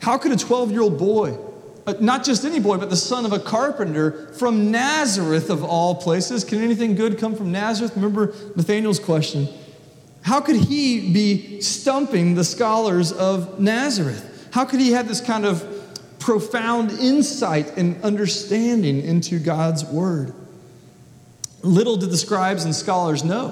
How 0.00 0.16
could 0.16 0.32
a 0.32 0.36
12 0.36 0.70
year 0.70 0.82
old 0.82 0.96
boy, 0.96 1.36
uh, 1.86 1.94
not 2.00 2.24
just 2.24 2.44
any 2.44 2.60
boy, 2.60 2.76
but 2.76 2.88
the 2.88 2.96
son 2.96 3.26
of 3.26 3.32
a 3.32 3.38
carpenter 3.40 4.32
from 4.34 4.70
Nazareth 4.70 5.50
of 5.50 5.64
all 5.64 5.96
places, 5.96 6.44
can 6.44 6.60
anything 6.60 6.94
good 6.94 7.18
come 7.18 7.34
from 7.34 7.50
Nazareth? 7.50 7.96
Remember 7.96 8.34
Nathaniel's 8.54 9.00
question. 9.00 9.48
How 10.22 10.40
could 10.40 10.56
he 10.56 11.12
be 11.12 11.60
stumping 11.60 12.36
the 12.36 12.44
scholars 12.44 13.12
of 13.12 13.58
Nazareth? 13.58 14.48
How 14.52 14.64
could 14.64 14.80
he 14.80 14.92
have 14.92 15.08
this 15.08 15.20
kind 15.20 15.44
of 15.44 15.66
profound 16.20 16.92
insight 16.92 17.76
and 17.76 18.00
understanding 18.04 19.02
into 19.02 19.40
God's 19.40 19.84
word? 19.84 20.32
Little 21.62 21.96
did 21.96 22.10
the 22.10 22.16
scribes 22.16 22.64
and 22.64 22.74
scholars 22.74 23.24
know 23.24 23.50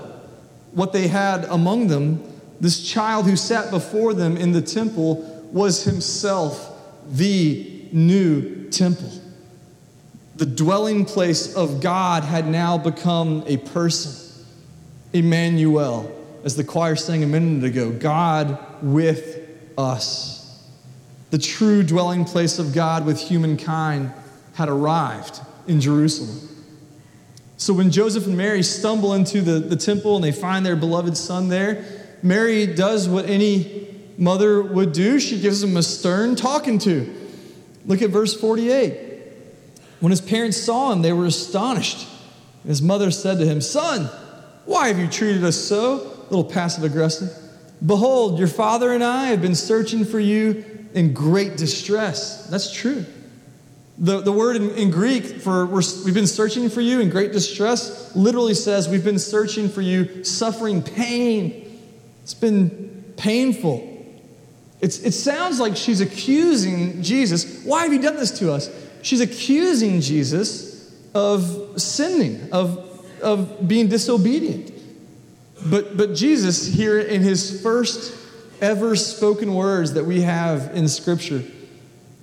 what 0.72 0.92
they 0.92 1.08
had 1.08 1.44
among 1.44 1.88
them. 1.88 2.22
This 2.60 2.86
child 2.86 3.26
who 3.26 3.36
sat 3.36 3.70
before 3.70 4.14
them 4.14 4.36
in 4.36 4.52
the 4.52 4.62
temple 4.62 5.48
was 5.52 5.84
himself 5.84 6.68
the 7.08 7.88
new 7.92 8.68
temple. 8.70 9.10
The 10.36 10.46
dwelling 10.46 11.04
place 11.04 11.54
of 11.54 11.80
God 11.80 12.24
had 12.24 12.46
now 12.46 12.78
become 12.78 13.44
a 13.46 13.58
person, 13.58 14.44
Emmanuel, 15.12 16.10
as 16.44 16.56
the 16.56 16.64
choir 16.64 16.96
sang 16.96 17.22
a 17.22 17.26
minute 17.26 17.64
ago, 17.64 17.90
God 17.90 18.58
with 18.82 19.48
us. 19.76 20.66
The 21.30 21.38
true 21.38 21.82
dwelling 21.82 22.24
place 22.24 22.58
of 22.58 22.72
God 22.72 23.06
with 23.06 23.20
humankind 23.20 24.12
had 24.54 24.68
arrived 24.68 25.40
in 25.66 25.80
Jerusalem. 25.80 26.48
So 27.60 27.74
when 27.74 27.90
Joseph 27.90 28.26
and 28.26 28.38
Mary 28.38 28.62
stumble 28.62 29.12
into 29.12 29.42
the, 29.42 29.60
the 29.60 29.76
temple 29.76 30.16
and 30.16 30.24
they 30.24 30.32
find 30.32 30.64
their 30.64 30.76
beloved 30.76 31.14
son 31.14 31.50
there, 31.50 31.84
Mary 32.22 32.66
does 32.66 33.06
what 33.06 33.26
any 33.26 33.86
mother 34.16 34.62
would 34.62 34.94
do. 34.94 35.20
She 35.20 35.38
gives 35.38 35.62
him 35.62 35.76
a 35.76 35.82
stern 35.82 36.36
talking 36.36 36.78
to. 36.78 37.14
Look 37.84 38.00
at 38.00 38.08
verse 38.08 38.32
48. 38.32 38.98
When 40.00 40.08
his 40.08 40.22
parents 40.22 40.56
saw 40.56 40.90
him, 40.90 41.02
they 41.02 41.12
were 41.12 41.26
astonished. 41.26 42.08
His 42.66 42.80
mother 42.80 43.10
said 43.10 43.38
to 43.40 43.44
him, 43.44 43.60
Son, 43.60 44.06
why 44.64 44.88
have 44.88 44.98
you 44.98 45.06
treated 45.06 45.44
us 45.44 45.56
so? 45.56 45.96
A 45.96 46.22
little 46.30 46.44
passive 46.44 46.82
aggressive. 46.82 47.28
Behold, 47.84 48.38
your 48.38 48.48
father 48.48 48.94
and 48.94 49.04
I 49.04 49.26
have 49.26 49.42
been 49.42 49.54
searching 49.54 50.06
for 50.06 50.18
you 50.18 50.64
in 50.94 51.12
great 51.12 51.58
distress. 51.58 52.46
That's 52.46 52.72
true. 52.72 53.04
The, 54.00 54.22
the 54.22 54.32
word 54.32 54.56
in, 54.56 54.70
in 54.70 54.90
Greek 54.90 55.24
for 55.24 55.66
we've 55.66 56.14
been 56.14 56.26
searching 56.26 56.70
for 56.70 56.80
you 56.80 57.00
in 57.00 57.10
great 57.10 57.32
distress 57.32 58.16
literally 58.16 58.54
says 58.54 58.88
we've 58.88 59.04
been 59.04 59.18
searching 59.18 59.68
for 59.68 59.82
you, 59.82 60.24
suffering 60.24 60.82
pain. 60.82 61.78
It's 62.22 62.32
been 62.32 63.12
painful. 63.18 63.86
It's, 64.80 65.00
it 65.00 65.12
sounds 65.12 65.60
like 65.60 65.76
she's 65.76 66.00
accusing 66.00 67.02
Jesus. 67.02 67.62
Why 67.64 67.82
have 67.82 67.92
you 67.92 68.00
done 68.00 68.16
this 68.16 68.38
to 68.38 68.50
us? 68.50 68.70
She's 69.02 69.20
accusing 69.20 70.00
Jesus 70.00 70.96
of 71.14 71.78
sinning, 71.80 72.50
of, 72.52 73.06
of 73.22 73.68
being 73.68 73.88
disobedient. 73.88 74.72
But, 75.66 75.98
but 75.98 76.14
Jesus, 76.14 76.66
here 76.66 76.98
in 76.98 77.20
his 77.20 77.62
first 77.62 78.16
ever 78.62 78.96
spoken 78.96 79.54
words 79.54 79.92
that 79.92 80.04
we 80.04 80.22
have 80.22 80.74
in 80.74 80.88
Scripture, 80.88 81.42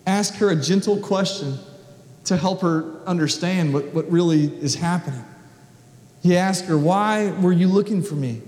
ask 0.08 0.34
her 0.36 0.50
a 0.50 0.56
gentle 0.56 0.98
question 0.98 1.60
to 2.28 2.36
help 2.36 2.62
her 2.62 2.84
understand 3.06 3.74
what, 3.74 3.86
what 3.94 4.10
really 4.12 4.46
is 4.62 4.76
happening. 4.76 5.24
He 6.22 6.36
asked 6.36 6.66
her, 6.66 6.78
Why 6.78 7.32
were 7.32 7.54
you 7.54 7.68
looking 7.68 8.04
for 8.04 8.16
me? 8.16 8.42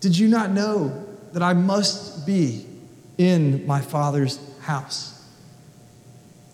Did 0.00 0.16
you 0.16 0.28
not 0.28 0.50
know 0.50 1.04
that 1.32 1.42
I 1.42 1.52
must 1.52 2.26
be 2.26 2.64
in 3.18 3.66
my 3.66 3.80
Father's 3.80 4.40
house? 4.60 5.14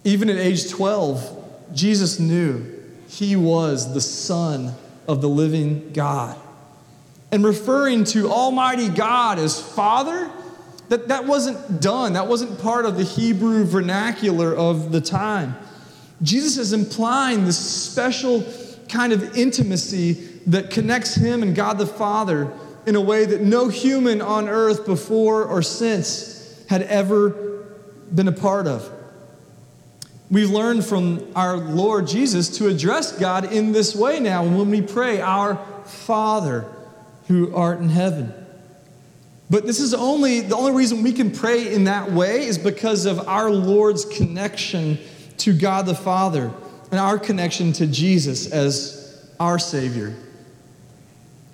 Even 0.02 0.28
at 0.28 0.36
age 0.36 0.68
12, 0.68 1.72
Jesus 1.72 2.18
knew 2.18 2.64
he 3.08 3.36
was 3.36 3.94
the 3.94 4.00
Son 4.00 4.74
of 5.06 5.20
the 5.20 5.28
living 5.28 5.92
God. 5.92 6.36
And 7.30 7.44
referring 7.44 8.02
to 8.06 8.30
Almighty 8.30 8.88
God 8.88 9.38
as 9.38 9.60
Father, 9.60 10.28
that, 10.88 11.08
that 11.08 11.24
wasn't 11.24 11.80
done. 11.80 12.14
That 12.14 12.26
wasn't 12.26 12.60
part 12.60 12.84
of 12.84 12.96
the 12.96 13.04
Hebrew 13.04 13.64
vernacular 13.64 14.54
of 14.54 14.90
the 14.90 15.00
time. 15.00 15.56
Jesus 16.22 16.58
is 16.58 16.72
implying 16.72 17.44
this 17.44 17.58
special 17.58 18.44
kind 18.88 19.12
of 19.12 19.36
intimacy 19.36 20.12
that 20.46 20.70
connects 20.70 21.14
him 21.14 21.42
and 21.42 21.54
God 21.54 21.78
the 21.78 21.86
Father 21.86 22.52
in 22.86 22.96
a 22.96 23.00
way 23.00 23.24
that 23.24 23.40
no 23.40 23.68
human 23.68 24.20
on 24.20 24.48
earth 24.48 24.86
before 24.86 25.44
or 25.44 25.62
since 25.62 26.64
had 26.68 26.82
ever 26.82 27.30
been 28.14 28.28
a 28.28 28.32
part 28.32 28.66
of. 28.66 28.90
We've 30.30 30.50
learned 30.50 30.84
from 30.84 31.26
our 31.34 31.56
Lord 31.56 32.06
Jesus 32.06 32.58
to 32.58 32.68
address 32.68 33.12
God 33.18 33.52
in 33.52 33.72
this 33.72 33.94
way 33.94 34.20
now 34.20 34.42
when 34.44 34.70
we 34.70 34.82
pray, 34.82 35.20
Our 35.20 35.56
Father 35.84 36.66
who 37.28 37.54
art 37.54 37.80
in 37.80 37.88
heaven. 37.88 38.32
But 39.50 39.66
this 39.66 39.80
is 39.80 39.94
only 39.94 40.40
the 40.40 40.56
only 40.56 40.72
reason 40.72 41.02
we 41.02 41.12
can 41.12 41.30
pray 41.30 41.72
in 41.72 41.84
that 41.84 42.10
way 42.10 42.46
is 42.46 42.58
because 42.58 43.06
of 43.06 43.28
our 43.28 43.50
Lord's 43.50 44.04
connection 44.04 44.98
to 45.38 45.52
God 45.52 45.86
the 45.86 45.94
Father 45.94 46.52
and 46.90 47.00
our 47.00 47.18
connection 47.18 47.72
to 47.74 47.86
Jesus 47.86 48.50
as 48.50 49.26
our 49.40 49.58
Savior. 49.58 50.14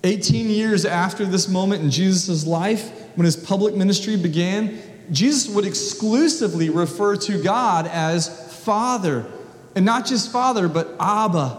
18 0.04 0.48
years 0.48 0.84
after 0.84 1.24
this 1.24 1.48
moment 1.48 1.82
in 1.82 1.90
Jesus' 1.90 2.46
life, 2.46 2.90
when 3.16 3.24
his 3.24 3.36
public 3.36 3.74
ministry 3.74 4.16
began, 4.16 4.80
Jesus 5.10 5.52
would 5.54 5.66
exclusively 5.66 6.70
refer 6.70 7.16
to 7.16 7.42
God 7.42 7.86
as 7.86 8.28
Father. 8.64 9.26
And 9.74 9.84
not 9.84 10.06
just 10.06 10.32
Father, 10.32 10.68
but 10.68 10.94
Abba, 10.98 11.58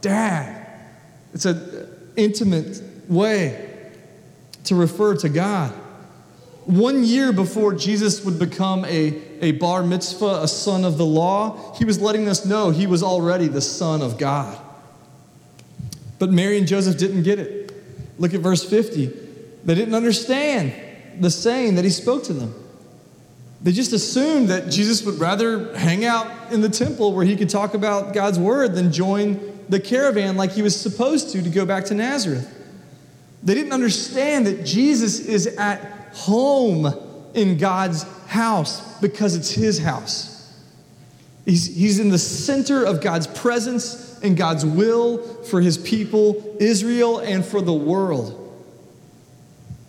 Dad. 0.00 0.66
It's 1.34 1.44
an 1.44 1.88
intimate 2.16 2.80
way 3.08 3.92
to 4.64 4.74
refer 4.74 5.14
to 5.16 5.28
God. 5.28 5.72
One 6.64 7.04
year 7.04 7.32
before 7.32 7.74
Jesus 7.74 8.24
would 8.24 8.38
become 8.38 8.84
a, 8.86 9.20
a 9.40 9.52
bar 9.52 9.82
mitzvah, 9.82 10.40
a 10.42 10.48
son 10.48 10.84
of 10.84 10.98
the 10.98 11.06
law, 11.06 11.74
he 11.76 11.84
was 11.84 12.00
letting 12.00 12.28
us 12.28 12.44
know 12.44 12.70
he 12.70 12.86
was 12.86 13.02
already 13.02 13.48
the 13.48 13.60
Son 13.60 14.02
of 14.02 14.18
God. 14.18 14.58
But 16.18 16.30
Mary 16.30 16.58
and 16.58 16.66
Joseph 16.66 16.98
didn't 16.98 17.22
get 17.22 17.38
it. 17.38 17.72
Look 18.18 18.34
at 18.34 18.40
verse 18.40 18.68
50. 18.68 19.06
They 19.64 19.74
didn't 19.74 19.94
understand 19.94 20.72
the 21.20 21.30
saying 21.30 21.74
that 21.74 21.84
he 21.84 21.90
spoke 21.90 22.24
to 22.24 22.32
them. 22.32 22.54
They 23.62 23.72
just 23.72 23.92
assumed 23.92 24.48
that 24.48 24.70
Jesus 24.70 25.04
would 25.04 25.18
rather 25.18 25.76
hang 25.76 26.04
out 26.04 26.52
in 26.52 26.60
the 26.60 26.68
temple 26.68 27.12
where 27.12 27.24
he 27.24 27.36
could 27.36 27.48
talk 27.48 27.74
about 27.74 28.14
God's 28.14 28.38
word 28.38 28.74
than 28.74 28.92
join 28.92 29.40
the 29.68 29.80
caravan 29.80 30.36
like 30.36 30.52
he 30.52 30.62
was 30.62 30.78
supposed 30.78 31.30
to 31.32 31.42
to 31.42 31.50
go 31.50 31.66
back 31.66 31.84
to 31.86 31.94
Nazareth. 31.94 32.52
They 33.42 33.54
didn't 33.54 33.72
understand 33.72 34.46
that 34.46 34.64
Jesus 34.64 35.20
is 35.20 35.46
at 35.46 35.80
home 36.14 36.86
in 37.34 37.58
God's 37.58 38.04
house 38.26 38.85
because 39.00 39.36
it's 39.36 39.50
his 39.50 39.78
house. 39.78 40.32
He's, 41.44 41.74
he's 41.74 42.00
in 42.00 42.10
the 42.10 42.18
center 42.18 42.84
of 42.84 43.00
God's 43.00 43.26
presence 43.26 44.18
and 44.22 44.36
God's 44.36 44.66
will 44.66 45.18
for 45.44 45.60
his 45.60 45.78
people, 45.78 46.56
Israel, 46.58 47.18
and 47.18 47.44
for 47.44 47.60
the 47.60 47.72
world. 47.72 48.42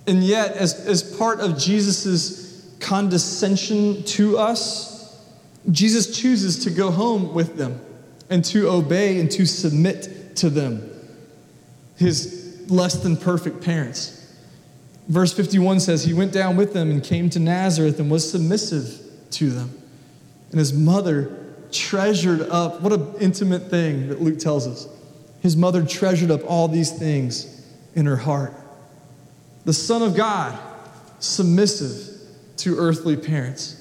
And 0.06 0.24
yet, 0.24 0.52
as, 0.54 0.86
as 0.86 1.04
part 1.18 1.40
of 1.40 1.58
Jesus' 1.58 2.76
condescension 2.80 4.04
to 4.04 4.38
us, 4.38 5.22
Jesus 5.72 6.18
chooses 6.18 6.64
to 6.64 6.70
go 6.70 6.92
home 6.92 7.34
with 7.34 7.58
them 7.58 7.82
and 8.30 8.44
to 8.46 8.70
obey 8.70 9.20
and 9.20 9.30
to 9.32 9.46
submit 9.46 10.36
to 10.38 10.50
them, 10.50 10.90
his 11.98 12.66
less 12.70 13.02
than 13.02 13.18
perfect 13.18 13.64
parents. 13.64 14.17
Verse 15.08 15.34
51 15.34 15.80
says, 15.80 16.04
He 16.04 16.14
went 16.14 16.34
down 16.34 16.58
with 16.58 16.74
them 16.74 16.92
and 16.92 17.04
came 17.04 17.30
to 17.32 17.40
Nazareth 17.40 18.00
and 18.00 18.12
was 18.12 18.30
submissive 18.30 19.00
to 19.32 19.50
them. 19.50 19.72
And 20.52 20.60
his 20.60 20.74
mother 20.74 21.36
treasured 21.72 22.42
up, 22.42 22.82
what 22.82 22.94
an 22.94 23.14
intimate 23.20 23.70
thing 23.70 24.10
that 24.10 24.22
Luke 24.22 24.40
tells 24.40 24.68
us. 24.68 24.88
His 25.42 25.56
mother 25.56 25.86
treasured 25.86 26.32
up 26.32 26.42
all 26.46 26.68
these 26.68 26.92
things 26.92 27.66
in 27.96 28.06
her 28.06 28.18
heart. 28.18 28.54
The 29.66 29.74
Son 29.74 30.02
of 30.02 30.16
God, 30.16 30.58
submissive 31.20 32.16
to 32.58 32.78
earthly 32.78 33.16
parents. 33.16 33.76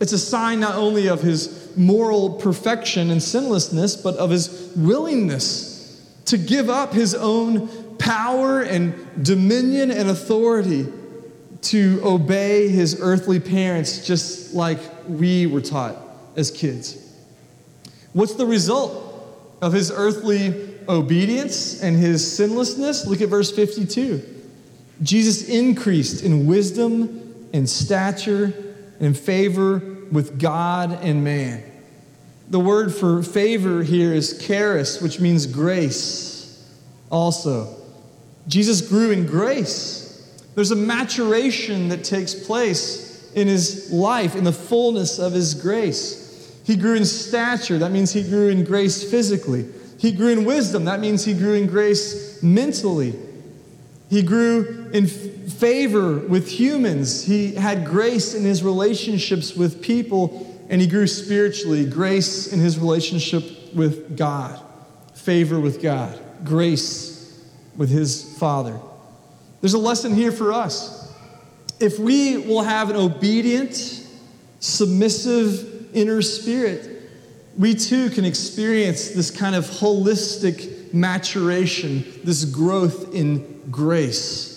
It's 0.00 0.12
a 0.12 0.18
sign 0.18 0.60
not 0.60 0.76
only 0.76 1.08
of 1.08 1.20
his 1.20 1.72
moral 1.76 2.34
perfection 2.34 3.10
and 3.10 3.22
sinlessness, 3.22 3.96
but 3.96 4.16
of 4.16 4.30
his 4.30 4.72
willingness 4.76 6.04
to 6.26 6.38
give 6.38 6.68
up 6.68 6.92
his 6.92 7.14
own 7.14 7.68
power 7.98 8.62
and 8.62 8.94
dominion 9.24 9.90
and 9.90 10.08
authority 10.08 10.86
to 11.60 12.00
obey 12.04 12.68
his 12.68 12.98
earthly 13.00 13.40
parents, 13.40 14.06
just 14.06 14.54
like 14.54 14.78
we 15.08 15.46
were 15.46 15.60
taught 15.60 15.96
as 16.36 16.50
kids. 16.50 17.04
What's 18.12 18.34
the 18.34 18.46
result 18.46 19.04
of 19.60 19.72
his 19.72 19.90
earthly 19.90 20.74
obedience 20.88 21.82
and 21.82 21.96
his 21.96 22.36
sinlessness? 22.36 23.06
Look 23.06 23.20
at 23.20 23.28
verse 23.28 23.50
52. 23.50 24.36
Jesus 25.02 25.48
increased 25.48 26.24
in 26.24 26.46
wisdom 26.46 27.48
and 27.52 27.68
stature 27.68 28.52
and 29.00 29.16
favor 29.16 29.78
with 30.10 30.40
God 30.40 30.92
and 31.02 31.22
man. 31.22 31.62
The 32.50 32.60
word 32.60 32.94
for 32.94 33.22
favor 33.22 33.82
here 33.82 34.14
is 34.14 34.44
charis, 34.46 35.02
which 35.02 35.20
means 35.20 35.46
grace 35.46 36.66
also. 37.10 37.74
Jesus 38.48 38.80
grew 38.80 39.10
in 39.10 39.26
grace. 39.26 40.06
There's 40.54 40.70
a 40.70 40.76
maturation 40.76 41.88
that 41.90 42.02
takes 42.02 42.34
place 42.34 43.30
in 43.34 43.46
his 43.46 43.92
life, 43.92 44.34
in 44.34 44.42
the 44.42 44.52
fullness 44.52 45.18
of 45.18 45.32
his 45.32 45.54
grace. 45.54 46.26
He 46.64 46.74
grew 46.76 46.96
in 46.96 47.04
stature. 47.04 47.78
That 47.78 47.92
means 47.92 48.12
he 48.12 48.28
grew 48.28 48.48
in 48.48 48.64
grace 48.64 49.08
physically. 49.08 49.66
He 49.98 50.12
grew 50.12 50.28
in 50.28 50.44
wisdom. 50.44 50.86
That 50.86 51.00
means 51.00 51.24
he 51.24 51.34
grew 51.34 51.54
in 51.54 51.66
grace 51.66 52.42
mentally. 52.42 53.14
He 54.10 54.22
grew 54.22 54.90
in 54.92 55.06
favor 55.06 56.18
with 56.18 56.48
humans. 56.48 57.24
He 57.24 57.54
had 57.54 57.84
grace 57.84 58.34
in 58.34 58.42
his 58.42 58.62
relationships 58.62 59.54
with 59.54 59.82
people, 59.82 60.64
and 60.70 60.80
he 60.80 60.86
grew 60.86 61.06
spiritually. 61.06 61.84
Grace 61.84 62.50
in 62.52 62.60
his 62.60 62.78
relationship 62.78 63.74
with 63.74 64.16
God, 64.16 64.60
favor 65.14 65.60
with 65.60 65.82
God, 65.82 66.18
grace 66.44 67.17
with 67.78 67.88
his 67.88 68.36
Father. 68.38 68.78
There's 69.62 69.72
a 69.72 69.78
lesson 69.78 70.14
here 70.14 70.32
for 70.32 70.52
us. 70.52 71.10
If 71.80 71.98
we 71.98 72.36
will 72.36 72.62
have 72.62 72.90
an 72.90 72.96
obedient, 72.96 73.74
submissive, 74.60 75.96
inner 75.96 76.20
spirit, 76.20 77.08
we 77.56 77.74
too 77.74 78.10
can 78.10 78.24
experience 78.24 79.10
this 79.10 79.30
kind 79.30 79.54
of 79.54 79.64
holistic 79.64 80.92
maturation, 80.92 82.04
this 82.24 82.44
growth 82.44 83.14
in 83.14 83.62
grace. 83.70 84.56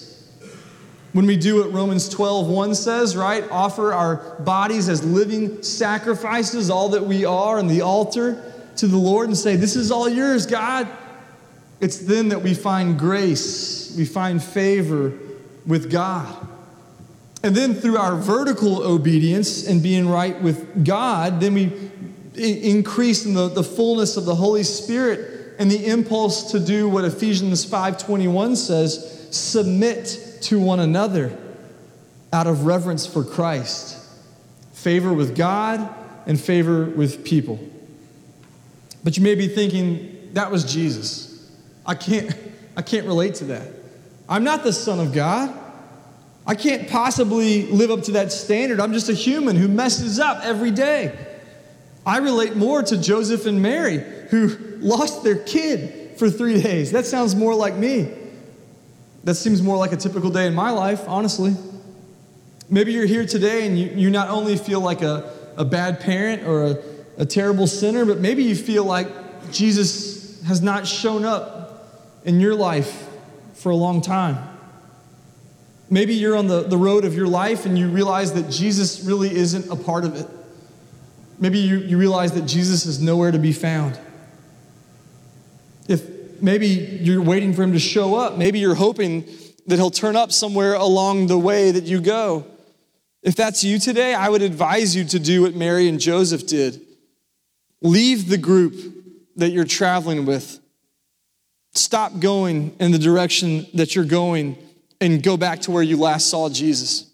When 1.14 1.26
we 1.26 1.36
do 1.36 1.62
what 1.62 1.74
Romans 1.74 2.08
12, 2.10 2.48
1 2.48 2.76
says, 2.76 3.18
right? 3.18 3.44
Offer 3.52 3.94
our 3.94 4.40
bodies 4.40 4.88
as 4.88 5.04
living 5.04 5.62
sacrifices, 5.62 6.70
all 6.70 6.90
that 6.90 7.04
we 7.04 7.26
are, 7.26 7.60
on 7.60 7.68
the 7.68 7.82
altar 7.82 8.42
to 8.78 8.88
the 8.88 8.98
Lord 8.98 9.28
and 9.28 9.38
say, 9.38 9.56
This 9.58 9.76
is 9.76 9.92
all 9.92 10.08
yours, 10.08 10.46
God. 10.46 10.88
It's 11.82 11.98
then 11.98 12.30
that 12.30 12.41
we 12.41 12.54
find 12.54 12.98
grace, 12.98 13.94
we 13.98 14.06
find 14.06 14.41
favor 14.41 15.13
with 15.65 15.91
God. 15.91 16.48
And 17.44 17.56
then 17.56 17.74
through 17.74 17.98
our 17.98 18.15
vertical 18.15 18.84
obedience 18.84 19.67
and 19.67 19.82
being 19.82 20.08
right 20.08 20.39
with 20.41 20.86
God, 20.86 21.39
then 21.39 21.56
we 21.56 21.72
increase 22.36 23.26
in 23.26 23.34
the, 23.34 23.50
the 23.50 23.63
fullness 23.63 24.15
of 24.15 24.26
the 24.26 24.36
Holy 24.36 24.63
Spirit 24.63 25.56
and 25.58 25.70
the 25.70 25.88
impulse 25.88 26.52
to 26.52 26.60
do 26.60 26.88
what 26.88 27.04
Ephesians 27.04 27.65
5:21 27.65 28.56
says, 28.56 29.28
submit 29.32 30.38
to 30.41 30.60
one 30.60 30.80
another 30.80 31.36
out 32.32 32.48
of 32.48 32.65
reverence 32.65 33.06
for 33.06 33.24
Christ. 33.24 33.98
Favor 34.74 35.13
with 35.13 35.36
God 35.36 35.94
and 36.26 36.39
favor 36.39 36.86
with 36.86 37.26
people. 37.26 37.60
But 39.04 39.17
you 39.17 39.24
may 39.24 39.36
be 39.36 39.48
thinking, 39.48 40.30
that 40.34 40.52
was 40.52 40.63
Jesus. 40.72 41.31
I 41.86 41.96
can't, 41.96 42.36
I 42.78 42.82
can't 42.82 43.06
relate 43.06 43.36
to 43.36 43.46
that. 43.46 43.67
I'm 44.30 44.44
not 44.44 44.63
the 44.63 44.74
Son 44.74 45.00
of 45.00 45.13
God. 45.13 45.58
I 46.46 46.56
can't 46.56 46.89
possibly 46.89 47.67
live 47.67 47.91
up 47.91 48.04
to 48.04 48.12
that 48.13 48.32
standard. 48.32 48.80
I'm 48.80 48.94
just 48.94 49.10
a 49.10 49.13
human 49.13 49.56
who 49.56 49.67
messes 49.67 50.20
up 50.20 50.44
every 50.44 50.72
day. 50.72 51.17
I 52.06 52.17
relate 52.17 52.56
more 52.56 52.82
to 52.82 52.98
Joseph 52.98 53.46
and 53.46 53.62
Mary, 53.62 54.04
who 54.30 54.58
lost 54.80 55.24
their 55.24 55.36
kid 55.36 56.17
for 56.17 56.30
three 56.30 56.62
days. 56.62 56.91
That 56.94 57.06
sounds 57.06 57.36
more 57.36 57.54
like 57.54 57.76
me. 57.76 58.12
That 59.24 59.36
seems 59.36 59.62
more 59.62 59.78
like 59.78 59.91
a 59.91 59.98
typical 59.98 60.32
day 60.32 60.48
in 60.48 60.56
my 60.56 60.72
life, 60.72 61.08
honestly. 61.08 61.56
Maybe 62.70 62.94
you're 62.94 63.06
here 63.06 63.26
today 63.26 63.67
and 63.67 63.78
you, 63.78 63.88
you 63.89 64.10
not 64.10 64.30
only 64.30 64.58
feel 64.58 64.80
like 64.80 65.04
a, 65.04 65.32
a 65.58 65.65
bad 65.65 66.00
parent 66.00 66.48
or 66.48 66.63
a, 66.63 66.78
a 67.20 67.26
terrible 67.26 67.67
sinner, 67.67 68.06
but 68.06 68.20
maybe 68.20 68.44
you 68.44 68.56
feel 68.56 68.84
like 68.84 69.52
Jesus 69.52 70.41
has 70.44 70.62
not 70.62 70.88
shown 70.88 71.24
up 71.24 71.61
in 72.24 72.40
your 72.40 72.56
life 72.56 73.08
for 73.56 73.72
a 73.72 73.76
long 73.76 74.02
time. 74.02 74.38
Maybe 75.90 76.14
you're 76.14 76.38
on 76.38 76.48
the, 76.48 76.62
the 76.62 76.78
road 76.78 77.04
of 77.04 77.14
your 77.14 77.28
life 77.28 77.66
and 77.66 77.78
you 77.78 77.90
realize 77.90 78.34
that 78.34 78.50
Jesus 78.50 79.04
really 79.04 79.36
isn't 79.36 79.70
a 79.70 79.76
part 79.76 80.06
of 80.06 80.16
it. 80.16 80.28
Maybe 81.38 81.60
you, 81.60 81.80
you 81.80 81.98
realize 81.98 82.32
that 82.34 82.44
Jesus 82.44 82.86
is 82.86 83.02
nowhere 83.02 83.32
to 83.32 83.40
be 83.40 83.52
found. 83.52 84.00
If 85.90 86.42
maybe 86.42 86.68
you're 86.68 87.22
waiting 87.22 87.54
for 87.54 87.64
him 87.64 87.74
to 87.74 87.80
show 87.80 88.16
up, 88.16 88.38
maybe 88.38 88.60
you're 88.60 88.76
hoping 88.76 89.26
that 89.68 89.76
he'll 89.76 89.92
turn 89.92 90.16
up 90.16 90.32
somewhere 90.32 90.76
along 90.76 91.28
the 91.28 91.38
way 91.38 91.72
that 91.72 91.84
you 91.84 92.00
go. 92.00 92.46
If 93.22 93.36
that's 93.36 93.64
you 93.64 93.78
today, 93.78 94.14
I 94.14 94.30
would 94.30 94.42
advise 94.42 94.96
you 94.96 95.04
to 95.06 95.20
do 95.20 95.42
what 95.42 95.56
Mary 95.56 95.90
and 95.90 96.00
Joseph 96.00 96.48
did. 96.48 96.82
Leave 97.82 98.30
the 98.30 98.38
group 98.38 98.76
that 99.36 99.50
you're 99.50 99.66
traveling 99.66 100.26
with. 100.26 100.61
Stop 101.74 102.20
going 102.20 102.76
in 102.80 102.92
the 102.92 103.00
direction 103.00 103.66
that 103.74 103.96
you're 103.96 104.06
going 104.06 104.58
and 105.00 105.24
go 105.24 105.38
back 105.38 105.62
to 105.62 105.72
where 105.72 105.84
you 105.84 105.98
last 105.98 106.30
saw 106.30 106.50
Jesus. 106.50 107.10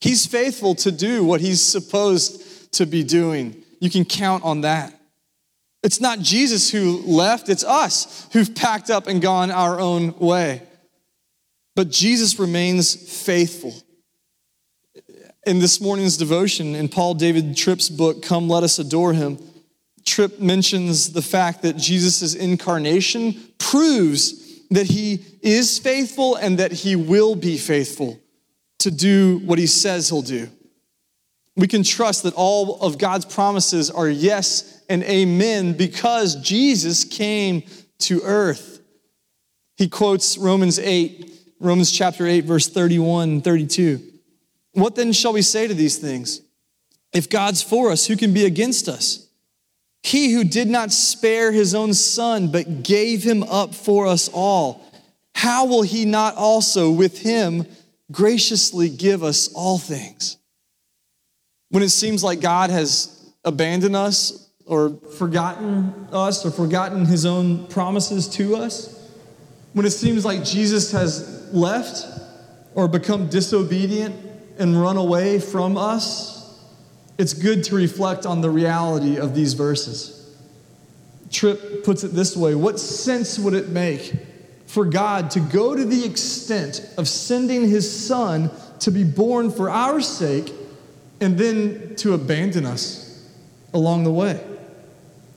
He's 0.00 0.26
faithful 0.26 0.74
to 0.76 0.92
do 0.92 1.24
what 1.24 1.40
he's 1.40 1.62
supposed 1.62 2.72
to 2.72 2.86
be 2.86 3.04
doing. 3.04 3.62
You 3.80 3.90
can 3.90 4.04
count 4.04 4.44
on 4.44 4.62
that. 4.62 4.98
It's 5.82 6.00
not 6.00 6.20
Jesus 6.20 6.70
who 6.70 7.02
left, 7.04 7.48
it's 7.48 7.64
us 7.64 8.28
who've 8.32 8.54
packed 8.54 8.90
up 8.90 9.08
and 9.08 9.20
gone 9.20 9.50
our 9.50 9.80
own 9.80 10.16
way. 10.18 10.62
But 11.74 11.90
Jesus 11.90 12.38
remains 12.38 12.94
faithful. 12.94 13.74
In 15.44 15.58
this 15.58 15.80
morning's 15.80 16.16
devotion, 16.16 16.76
in 16.76 16.88
Paul 16.88 17.14
David 17.14 17.56
Tripp's 17.56 17.88
book, 17.88 18.22
Come 18.22 18.48
Let 18.48 18.62
Us 18.62 18.78
Adore 18.78 19.12
Him, 19.12 19.38
Tripp 20.04 20.40
mentions 20.40 21.12
the 21.12 21.22
fact 21.22 21.62
that 21.62 21.76
Jesus' 21.76 22.34
incarnation 22.34 23.40
proves 23.58 24.60
that 24.70 24.86
he 24.86 25.24
is 25.42 25.78
faithful 25.78 26.36
and 26.36 26.58
that 26.58 26.72
he 26.72 26.96
will 26.96 27.34
be 27.34 27.56
faithful 27.58 28.18
to 28.80 28.90
do 28.90 29.38
what 29.44 29.58
he 29.58 29.66
says 29.66 30.08
he'll 30.08 30.22
do. 30.22 30.48
We 31.56 31.68
can 31.68 31.82
trust 31.82 32.22
that 32.22 32.34
all 32.34 32.80
of 32.80 32.98
God's 32.98 33.26
promises 33.26 33.90
are 33.90 34.08
yes 34.08 34.82
and 34.88 35.02
amen 35.04 35.74
because 35.74 36.36
Jesus 36.36 37.04
came 37.04 37.62
to 38.00 38.22
earth. 38.22 38.80
He 39.76 39.88
quotes 39.88 40.38
Romans 40.38 40.78
8, 40.78 41.30
Romans 41.60 41.92
chapter 41.92 42.26
8, 42.26 42.44
verse 42.44 42.68
31 42.68 43.28
and 43.28 43.44
32. 43.44 44.00
What 44.72 44.96
then 44.96 45.12
shall 45.12 45.34
we 45.34 45.42
say 45.42 45.68
to 45.68 45.74
these 45.74 45.98
things? 45.98 46.40
If 47.12 47.28
God's 47.28 47.62
for 47.62 47.90
us, 47.90 48.06
who 48.06 48.16
can 48.16 48.32
be 48.32 48.46
against 48.46 48.88
us? 48.88 49.28
He 50.02 50.32
who 50.32 50.44
did 50.44 50.68
not 50.68 50.92
spare 50.92 51.52
his 51.52 51.74
own 51.74 51.94
son, 51.94 52.48
but 52.48 52.82
gave 52.82 53.22
him 53.22 53.42
up 53.44 53.74
for 53.74 54.06
us 54.06 54.28
all, 54.32 54.84
how 55.34 55.66
will 55.66 55.82
he 55.82 56.04
not 56.04 56.36
also 56.36 56.90
with 56.90 57.20
him 57.20 57.66
graciously 58.10 58.88
give 58.88 59.22
us 59.22 59.52
all 59.54 59.78
things? 59.78 60.36
When 61.70 61.82
it 61.82 61.88
seems 61.88 62.22
like 62.22 62.40
God 62.40 62.70
has 62.70 63.32
abandoned 63.44 63.96
us 63.96 64.50
or 64.66 64.90
forgotten 65.18 66.08
us 66.12 66.44
or 66.44 66.50
forgotten 66.50 67.06
his 67.06 67.24
own 67.24 67.66
promises 67.68 68.28
to 68.28 68.56
us, 68.56 68.98
when 69.72 69.86
it 69.86 69.90
seems 69.90 70.24
like 70.24 70.44
Jesus 70.44 70.92
has 70.92 71.52
left 71.52 72.06
or 72.74 72.88
become 72.88 73.28
disobedient 73.28 74.14
and 74.58 74.80
run 74.80 74.96
away 74.96 75.38
from 75.38 75.78
us, 75.78 76.41
it's 77.22 77.34
good 77.34 77.62
to 77.62 77.76
reflect 77.76 78.26
on 78.26 78.40
the 78.40 78.50
reality 78.50 79.16
of 79.16 79.32
these 79.32 79.54
verses. 79.54 80.28
Tripp 81.30 81.84
puts 81.84 82.02
it 82.02 82.08
this 82.08 82.36
way 82.36 82.56
What 82.56 82.80
sense 82.80 83.38
would 83.38 83.54
it 83.54 83.68
make 83.68 84.12
for 84.66 84.84
God 84.84 85.30
to 85.30 85.40
go 85.40 85.76
to 85.76 85.84
the 85.84 86.04
extent 86.04 86.84
of 86.98 87.06
sending 87.06 87.68
his 87.68 87.88
son 87.88 88.50
to 88.80 88.90
be 88.90 89.04
born 89.04 89.52
for 89.52 89.70
our 89.70 90.00
sake 90.00 90.52
and 91.20 91.38
then 91.38 91.94
to 91.98 92.14
abandon 92.14 92.66
us 92.66 93.24
along 93.72 94.02
the 94.02 94.12
way? 94.12 94.44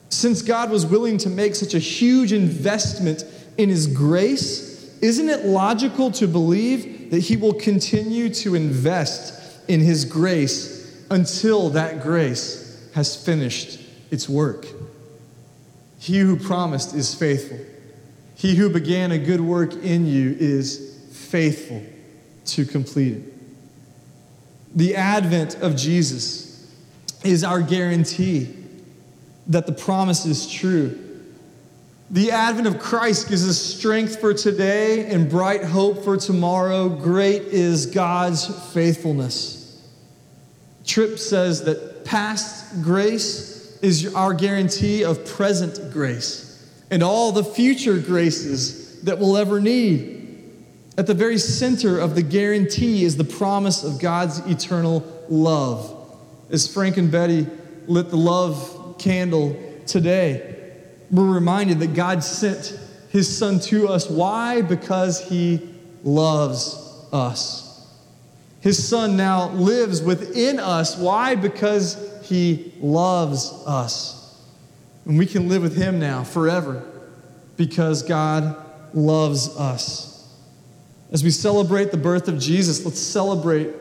Since 0.08 0.42
God 0.42 0.72
was 0.72 0.84
willing 0.84 1.18
to 1.18 1.30
make 1.30 1.54
such 1.54 1.74
a 1.74 1.78
huge 1.78 2.32
investment 2.32 3.22
in 3.58 3.68
his 3.68 3.86
grace, 3.86 4.98
isn't 5.02 5.28
it 5.28 5.44
logical 5.44 6.10
to 6.10 6.26
believe 6.26 7.12
that 7.12 7.20
he 7.20 7.36
will 7.36 7.54
continue 7.54 8.28
to 8.30 8.56
invest 8.56 9.62
in 9.68 9.78
his 9.78 10.04
grace 10.04 10.75
until 11.10 11.70
that 11.70 12.02
grace 12.02 12.88
has 12.94 13.16
finished 13.16 13.80
its 14.10 14.28
work. 14.28 14.66
He 15.98 16.18
who 16.18 16.36
promised 16.36 16.94
is 16.94 17.14
faithful. 17.14 17.58
He 18.36 18.54
who 18.54 18.68
began 18.68 19.12
a 19.12 19.18
good 19.18 19.40
work 19.40 19.74
in 19.74 20.06
you 20.06 20.36
is 20.38 20.98
faithful 21.12 21.82
to 22.46 22.64
complete 22.64 23.14
it. 23.14 23.32
The 24.74 24.96
advent 24.96 25.56
of 25.62 25.74
Jesus 25.74 26.70
is 27.24 27.42
our 27.42 27.62
guarantee 27.62 28.54
that 29.48 29.66
the 29.66 29.72
promise 29.72 30.26
is 30.26 30.50
true. 30.50 31.02
The 32.10 32.30
advent 32.30 32.68
of 32.68 32.78
Christ 32.78 33.28
gives 33.28 33.48
us 33.48 33.58
strength 33.58 34.20
for 34.20 34.32
today 34.32 35.06
and 35.06 35.28
bright 35.28 35.64
hope 35.64 36.04
for 36.04 36.16
tomorrow. 36.16 36.88
Great 36.88 37.42
is 37.42 37.86
God's 37.86 38.46
faithfulness. 38.72 39.55
Tripp 40.86 41.18
says 41.18 41.64
that 41.64 42.04
past 42.04 42.82
grace 42.82 43.78
is 43.82 44.14
our 44.14 44.32
guarantee 44.32 45.04
of 45.04 45.26
present 45.26 45.92
grace 45.92 46.46
and 46.90 47.02
all 47.02 47.32
the 47.32 47.44
future 47.44 47.98
graces 47.98 49.02
that 49.02 49.18
we'll 49.18 49.36
ever 49.36 49.60
need. 49.60 50.14
At 50.96 51.06
the 51.06 51.14
very 51.14 51.38
center 51.38 51.98
of 51.98 52.14
the 52.14 52.22
guarantee 52.22 53.04
is 53.04 53.16
the 53.16 53.24
promise 53.24 53.84
of 53.84 54.00
God's 54.00 54.38
eternal 54.46 55.04
love. 55.28 55.92
As 56.50 56.72
Frank 56.72 56.96
and 56.96 57.10
Betty 57.10 57.46
lit 57.86 58.08
the 58.08 58.16
love 58.16 58.96
candle 58.98 59.60
today, 59.86 60.54
we're 61.10 61.30
reminded 61.30 61.80
that 61.80 61.94
God 61.94 62.24
sent 62.24 62.78
his 63.10 63.36
son 63.36 63.60
to 63.60 63.88
us. 63.88 64.08
Why? 64.08 64.62
Because 64.62 65.20
he 65.28 65.74
loves 66.02 66.76
us. 67.12 67.65
His 68.66 68.84
Son 68.84 69.16
now 69.16 69.50
lives 69.50 70.02
within 70.02 70.58
us. 70.58 70.96
Why? 70.98 71.36
Because 71.36 72.04
He 72.24 72.72
loves 72.80 73.52
us. 73.64 74.44
And 75.04 75.16
we 75.16 75.24
can 75.24 75.48
live 75.48 75.62
with 75.62 75.76
Him 75.76 76.00
now 76.00 76.24
forever 76.24 76.84
because 77.56 78.02
God 78.02 78.56
loves 78.92 79.56
us. 79.56 80.36
As 81.12 81.22
we 81.22 81.30
celebrate 81.30 81.92
the 81.92 81.96
birth 81.96 82.26
of 82.26 82.40
Jesus, 82.40 82.84
let's 82.84 82.98
celebrate 82.98 83.72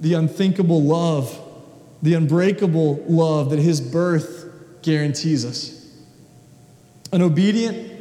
the 0.00 0.14
unthinkable 0.14 0.80
love, 0.80 1.36
the 2.00 2.14
unbreakable 2.14 3.04
love 3.08 3.50
that 3.50 3.58
His 3.58 3.80
birth 3.80 4.44
guarantees 4.82 5.44
us. 5.44 5.92
An 7.12 7.22
obedient, 7.22 7.92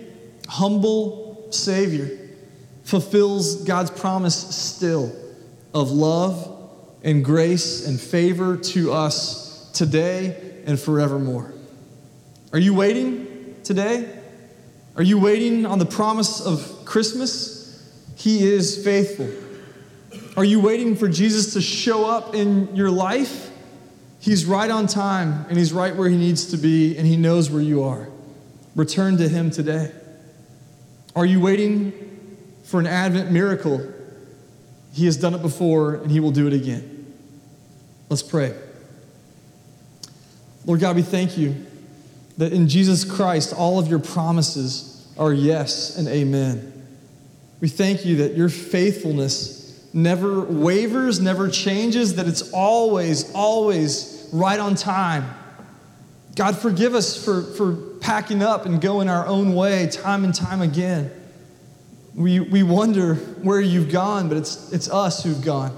humble 0.48 1.48
Savior 1.50 2.16
fulfills 2.84 3.64
God's 3.64 3.90
promise 3.90 4.36
still 4.56 5.12
of 5.74 5.92
love 5.92 6.60
and 7.04 7.24
grace 7.24 7.88
and 7.88 8.00
favor 8.00 8.58
to 8.58 8.92
us 8.92 9.72
today 9.74 10.62
and 10.66 10.80
forevermore. 10.80 11.54
Are 12.54 12.60
you 12.60 12.74
waiting 12.74 13.56
today? 13.64 14.18
Are 14.96 15.04
you 15.04 15.20
waiting 15.20 15.66
on 15.66 15.80
the 15.80 15.86
promise 15.86 16.46
of 16.46 16.86
Christmas? 16.86 17.60
He 18.16 18.44
is 18.44 18.84
faithful. 18.84 19.30
Are 20.38 20.44
you 20.44 20.60
waiting 20.60 20.96
for 20.96 21.08
Jesus 21.08 21.54
to 21.54 21.62
show 21.62 22.06
up 22.06 22.36
in 22.36 22.76
your 22.76 22.92
life? 22.92 23.50
He's 24.20 24.46
right 24.46 24.70
on 24.70 24.88
time 24.88 25.46
and 25.50 25.58
he's 25.58 25.74
right 25.74 25.96
where 25.96 26.10
he 26.10 26.18
needs 26.18 26.52
to 26.52 26.58
be 26.58 26.98
and 26.98 27.08
he 27.08 27.18
knows 27.18 27.50
where 27.50 27.62
you 27.62 27.84
are. 27.84 28.10
Return 28.76 29.18
to 29.18 29.28
him 29.28 29.50
today. 29.50 29.92
Are 31.16 31.26
you 31.26 31.42
waiting 31.42 32.38
for 32.64 32.80
an 32.80 32.88
Advent 32.88 33.32
miracle 33.32 33.92
he 34.94 35.06
has 35.06 35.18
done 35.18 35.34
it 35.34 35.42
before, 35.42 35.96
and 35.96 36.12
He 36.12 36.20
will 36.20 36.32
do 36.32 36.48
it 36.48 36.54
again. 36.54 37.14
Let's 38.10 38.24
pray. 38.24 38.54
Lord 40.66 40.80
God, 40.80 40.96
we 40.96 41.02
thank 41.02 41.38
you 41.38 41.66
that 42.38 42.54
in 42.54 42.68
Jesus 42.68 43.04
Christ, 43.06 43.54
all 43.54 43.80
of 43.80 43.88
your 43.88 44.00
promises 44.00 45.08
are 45.18 45.34
yes 45.34 45.98
and 45.98 46.08
amen. 46.08 46.68
We 47.62 47.68
thank 47.68 48.06
you 48.06 48.18
that 48.18 48.36
your 48.36 48.50
faithfulness 48.50 49.60
never 49.94 50.42
wavers, 50.42 51.20
never 51.20 51.50
changes, 51.50 52.16
that 52.16 52.28
it's 52.28 52.52
always, 52.52 53.32
always 53.34 54.30
right 54.34 54.60
on 54.60 54.76
time. 54.76 55.30
God, 56.36 56.58
forgive 56.58 56.96
us 56.96 57.24
for, 57.24 57.44
for 57.44 57.76
packing 58.00 58.42
up 58.42 58.66
and 58.66 58.82
going 58.82 59.10
our 59.10 59.26
own 59.28 59.54
way 59.54 59.88
time 59.88 60.24
and 60.24 60.34
time 60.34 60.62
again. 60.62 61.12
We, 62.16 62.40
we 62.40 62.64
wonder 62.64 63.16
where 63.16 63.62
you've 63.62 63.92
gone, 63.92 64.28
but 64.28 64.38
it's, 64.38 64.72
it's 64.74 64.90
us 64.90 65.24
who've 65.24 65.44
gone. 65.44 65.78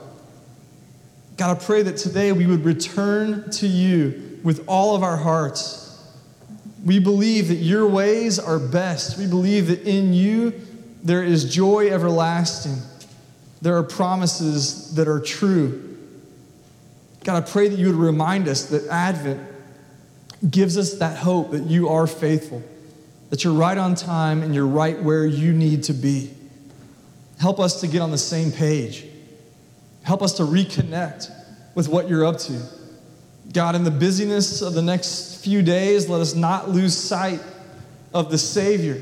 God, 1.38 1.58
I 1.58 1.60
pray 1.60 1.84
that 1.84 1.98
today 1.98 2.32
we 2.32 2.46
would 2.46 2.66
return 2.66 3.50
to 3.52 3.68
you 3.68 4.40
with 4.44 4.64
all 4.68 4.96
of 4.96 5.04
our 5.04 5.18
hearts. 5.18 5.80
We 6.84 7.00
believe 7.00 7.48
that 7.48 7.56
your 7.56 7.88
ways 7.88 8.40
are 8.40 8.60
best. 8.60 9.18
We 9.18 9.28
believe 9.28 9.68
that 9.68 9.82
in 9.82 10.14
you 10.14 10.54
there 11.04 11.24
is 11.24 11.54
joy 11.54 11.90
everlasting. 11.90 12.78
There 13.62 13.78
are 13.78 13.84
promises 13.84 14.96
that 14.96 15.08
are 15.08 15.20
true. 15.20 15.98
God, 17.24 17.42
I 17.42 17.46
pray 17.50 17.70
that 17.70 17.80
you 17.80 17.88
would 17.88 17.96
remind 17.96 18.48
us 18.48 18.66
that 18.66 18.88
Advent 18.88 19.42
gives 20.50 20.78
us 20.78 20.96
that 20.96 21.18
hope 21.18 21.52
that 21.52 21.64
you 21.64 21.88
are 21.90 22.06
faithful 22.06 22.62
that 23.34 23.44
you're 23.44 23.52
right 23.52 23.80
on 23.80 23.96
time 23.96 24.44
and 24.44 24.54
you're 24.54 24.68
right 24.68 25.02
where 25.02 25.26
you 25.26 25.54
need 25.54 25.82
to 25.82 25.92
be. 25.92 26.30
Help 27.40 27.60
us 27.60 27.82
to 27.82 27.88
get 27.88 28.00
on 28.00 28.12
the 28.12 28.18
same 28.20 28.52
page. 28.52 29.08
Help 30.04 30.22
us 30.22 30.34
to 30.34 30.44
reconnect 30.44 31.32
with 31.74 31.90
what 31.90 32.08
you're 32.08 32.24
up 32.26 32.38
to. 32.38 32.62
God, 33.52 33.74
in 33.74 33.86
the 33.86 33.90
busyness 33.90 34.62
of 34.62 34.76
the 34.76 34.84
next 34.84 35.44
few 35.44 35.64
days, 35.64 36.08
let 36.08 36.22
us 36.22 36.36
not 36.36 36.70
lose 36.70 36.96
sight 36.96 37.42
of 38.14 38.30
the 38.30 38.38
Savior 38.38 39.02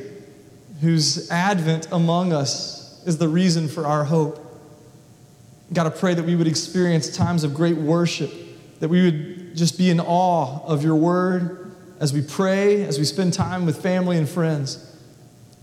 whose 0.80 1.30
advent 1.30 1.90
among 1.92 2.32
us 2.32 3.04
is 3.06 3.18
the 3.18 3.28
reason 3.28 3.68
for 3.68 3.86
our 3.86 4.06
hope. 4.06 4.40
God, 5.74 5.88
I 5.88 5.90
pray 5.90 6.14
that 6.14 6.24
we 6.24 6.38
would 6.38 6.48
experience 6.48 7.18
times 7.18 7.44
of 7.44 7.54
great 7.54 7.76
worship, 7.76 8.32
that 8.80 8.88
we 8.88 9.04
would 9.04 9.58
just 9.58 9.78
be 9.78 9.90
in 9.90 10.00
awe 10.00 10.64
of 10.64 10.86
your 10.86 10.96
word 10.96 11.61
as 12.02 12.12
we 12.12 12.22
pray, 12.22 12.84
as 12.84 12.98
we 12.98 13.06
spend 13.06 13.32
time 13.32 13.66
with 13.66 13.82
family 13.82 14.18
and 14.18 14.28
friends, 14.28 14.98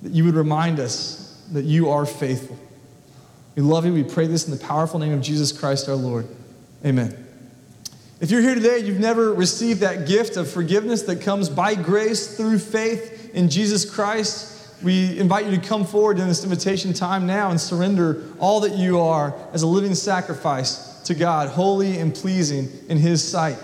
that 0.02 0.12
you 0.12 0.24
would 0.24 0.36
remind 0.36 0.78
us 0.78 1.44
that 1.52 1.64
you 1.64 1.90
are 1.90 2.06
faithful. 2.06 2.56
We 3.56 3.62
love 3.62 3.84
you. 3.84 3.92
We 3.92 4.04
pray 4.04 4.28
this 4.28 4.46
in 4.46 4.56
the 4.56 4.64
powerful 4.64 5.00
name 5.00 5.12
of 5.12 5.20
Jesus 5.20 5.50
Christ 5.50 5.88
our 5.88 5.96
Lord. 5.96 6.28
Amen. 6.86 7.26
If 8.20 8.30
you're 8.30 8.40
here 8.40 8.54
today, 8.54 8.78
you've 8.78 9.00
never 9.00 9.34
received 9.34 9.80
that 9.80 10.06
gift 10.06 10.36
of 10.36 10.48
forgiveness 10.48 11.02
that 11.02 11.20
comes 11.20 11.48
by 11.48 11.74
grace 11.74 12.36
through 12.36 12.60
faith 12.60 13.34
in 13.34 13.50
Jesus 13.50 13.84
Christ, 13.84 14.54
we 14.84 15.18
invite 15.18 15.46
you 15.46 15.60
to 15.60 15.66
come 15.66 15.84
forward 15.84 16.20
in 16.20 16.28
this 16.28 16.44
invitation 16.44 16.92
time 16.92 17.26
now 17.26 17.50
and 17.50 17.60
surrender 17.60 18.22
all 18.38 18.60
that 18.60 18.76
you 18.76 19.00
are 19.00 19.34
as 19.52 19.62
a 19.62 19.66
living 19.66 19.96
sacrifice 19.96 21.02
to 21.02 21.16
God, 21.16 21.48
holy 21.48 21.98
and 21.98 22.14
pleasing 22.14 22.68
in 22.88 22.96
His 22.96 23.28
sight. 23.28 23.58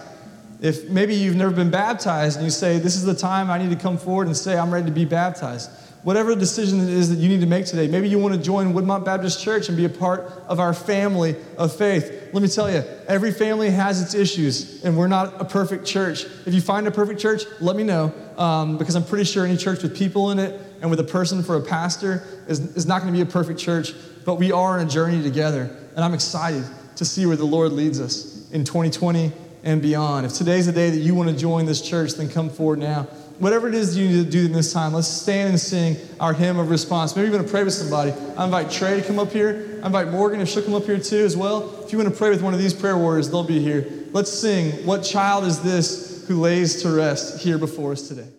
If 0.65 0.89
maybe 0.89 1.15
you've 1.15 1.37
never 1.37 1.51
been 1.51 1.71
baptized 1.71 2.39
and 2.39 2.45
you 2.47 2.51
say, 2.51 2.79
This 2.79 2.97
is 2.97 3.05
the 3.05 3.15
time 3.15 3.51
I 3.51 3.59
need 3.59 3.69
to 3.69 3.77
come 3.77 3.99
forward 3.99 4.29
and 4.29 4.35
say, 4.35 4.57
I'm 4.57 4.73
ready 4.73 4.87
to 4.87 4.93
be 4.93 5.05
baptized. 5.05 5.71
Whatever 6.05 6.35
decision 6.35 6.81
it 6.81 6.89
is 6.89 7.11
that 7.11 7.17
you 7.17 7.29
need 7.29 7.43
to 7.43 7.47
make 7.47 7.67
today, 7.67 7.87
maybe 7.87 8.09
you 8.09 8.19
want 8.19 8.35
to 8.35 8.41
join 8.41 8.73
Woodmont 8.73 9.05
Baptist 9.05 9.43
Church 9.43 9.69
and 9.69 9.77
be 9.77 9.85
a 9.85 9.91
part 9.91 10.23
of 10.49 10.61
our 10.61 10.73
family 10.73 11.37
of 11.59 11.77
faith. 11.77 12.31
Let 12.33 12.43
me 12.43 12.49
tell 12.49 12.71
you, 12.71 12.83
every 13.09 13.31
family 13.31 13.69
has 13.71 14.01
its 14.01 14.15
issues, 14.15 14.83
and 14.85 14.97
we're 14.97 15.09
not 15.09 15.39
a 15.39 15.45
perfect 15.45 15.85
church. 15.85 16.25
If 16.47 16.55
you 16.55 16.62
find 16.62 16.87
a 16.87 16.91
perfect 16.91 17.21
church, 17.21 17.43
let 17.61 17.77
me 17.77 17.85
know, 17.85 18.15
um, 18.39 18.79
because 18.79 18.97
I'm 18.97 19.05
pretty 19.05 19.25
sure 19.25 19.45
any 19.45 19.59
church 19.59 19.83
with 19.83 19.95
people 19.95 20.31
in 20.31 20.39
it 20.39 20.59
and 20.81 20.89
with 20.89 21.01
a 21.01 21.05
person 21.05 21.43
for 21.43 21.57
a 21.57 21.62
pastor 21.62 22.23
is, 22.49 22.61
is 22.75 22.87
not 22.87 23.03
going 23.03 23.12
to 23.12 23.17
be 23.17 23.23
a 23.23 23.31
perfect 23.31 23.61
church, 23.61 23.93
but 24.25 24.37
we 24.37 24.51
are 24.51 24.79
on 24.79 24.87
a 24.87 24.89
journey 24.89 25.23
together, 25.23 25.75
and 25.95 26.03
I'm 26.03 26.15
excited 26.15 26.65
to 26.97 27.05
see 27.05 27.27
where 27.27 27.37
the 27.37 27.45
Lord 27.45 27.73
leads 27.73 28.01
us 28.01 28.51
in 28.51 28.65
2020 28.65 29.33
and 29.65 29.83
beyond. 29.83 30.27
If 30.27 30.35
today's 30.35 30.67
the 30.67 30.73
day 30.73 30.91
that 30.91 30.99
you 30.99 31.15
want 31.15 31.31
to 31.31 31.37
join 31.37 31.67
this 31.67 31.83
church, 31.83 32.15
then 32.15 32.29
come 32.29 32.49
forward 32.51 32.79
now 32.79 33.09
whatever 33.39 33.69
it 33.69 33.75
is 33.75 33.97
you 33.97 34.09
need 34.09 34.25
to 34.25 34.31
do 34.31 34.47
in 34.47 34.53
this 34.53 34.73
time, 34.73 34.93
let's 34.93 35.09
stand 35.09 35.51
and 35.51 35.61
sing 35.61 35.97
our 36.21 36.33
hymn 36.33 36.59
of 36.59 36.71
response. 36.71 37.17
Maybe 37.17 37.29
you're 37.29 37.37
going 37.37 37.45
to 37.45 37.51
pray 37.51 37.65
with 37.65 37.75
somebody. 37.75 38.12
I 38.37 38.45
invite 38.45 38.71
Trey 38.71 39.01
to 39.01 39.07
come 39.07 39.19
up 39.19 39.33
here. 39.33 39.81
I 39.83 39.87
invite 39.87 40.09
Morgan 40.09 40.41
if 40.41 40.49
she'll 40.49 40.62
come 40.62 40.75
up 40.75 40.85
here 40.85 40.99
too 40.99 41.25
as 41.25 41.37
well. 41.37 41.83
If 41.85 41.93
you 41.93 41.99
want 41.99 42.11
to 42.11 42.17
pray 42.17 42.31
with 42.31 42.43
one 42.43 42.55
of 42.55 42.61
these 42.61 42.75
prayer 42.75 42.97
warriors, 42.97 43.31
they'll 43.31 43.45
be 43.45 43.61
here. 43.61 43.87
Let's 44.12 44.33
sing, 44.33 44.87
What 44.87 45.03
Child 45.03 45.45
is 45.45 45.61
This 45.61 46.27
Who 46.29 46.41
Lays 46.41 46.83
to 46.83 46.91
Rest 46.91 47.43
here 47.43 47.59
before 47.59 47.93
us 47.93 48.09
today? 48.09 48.35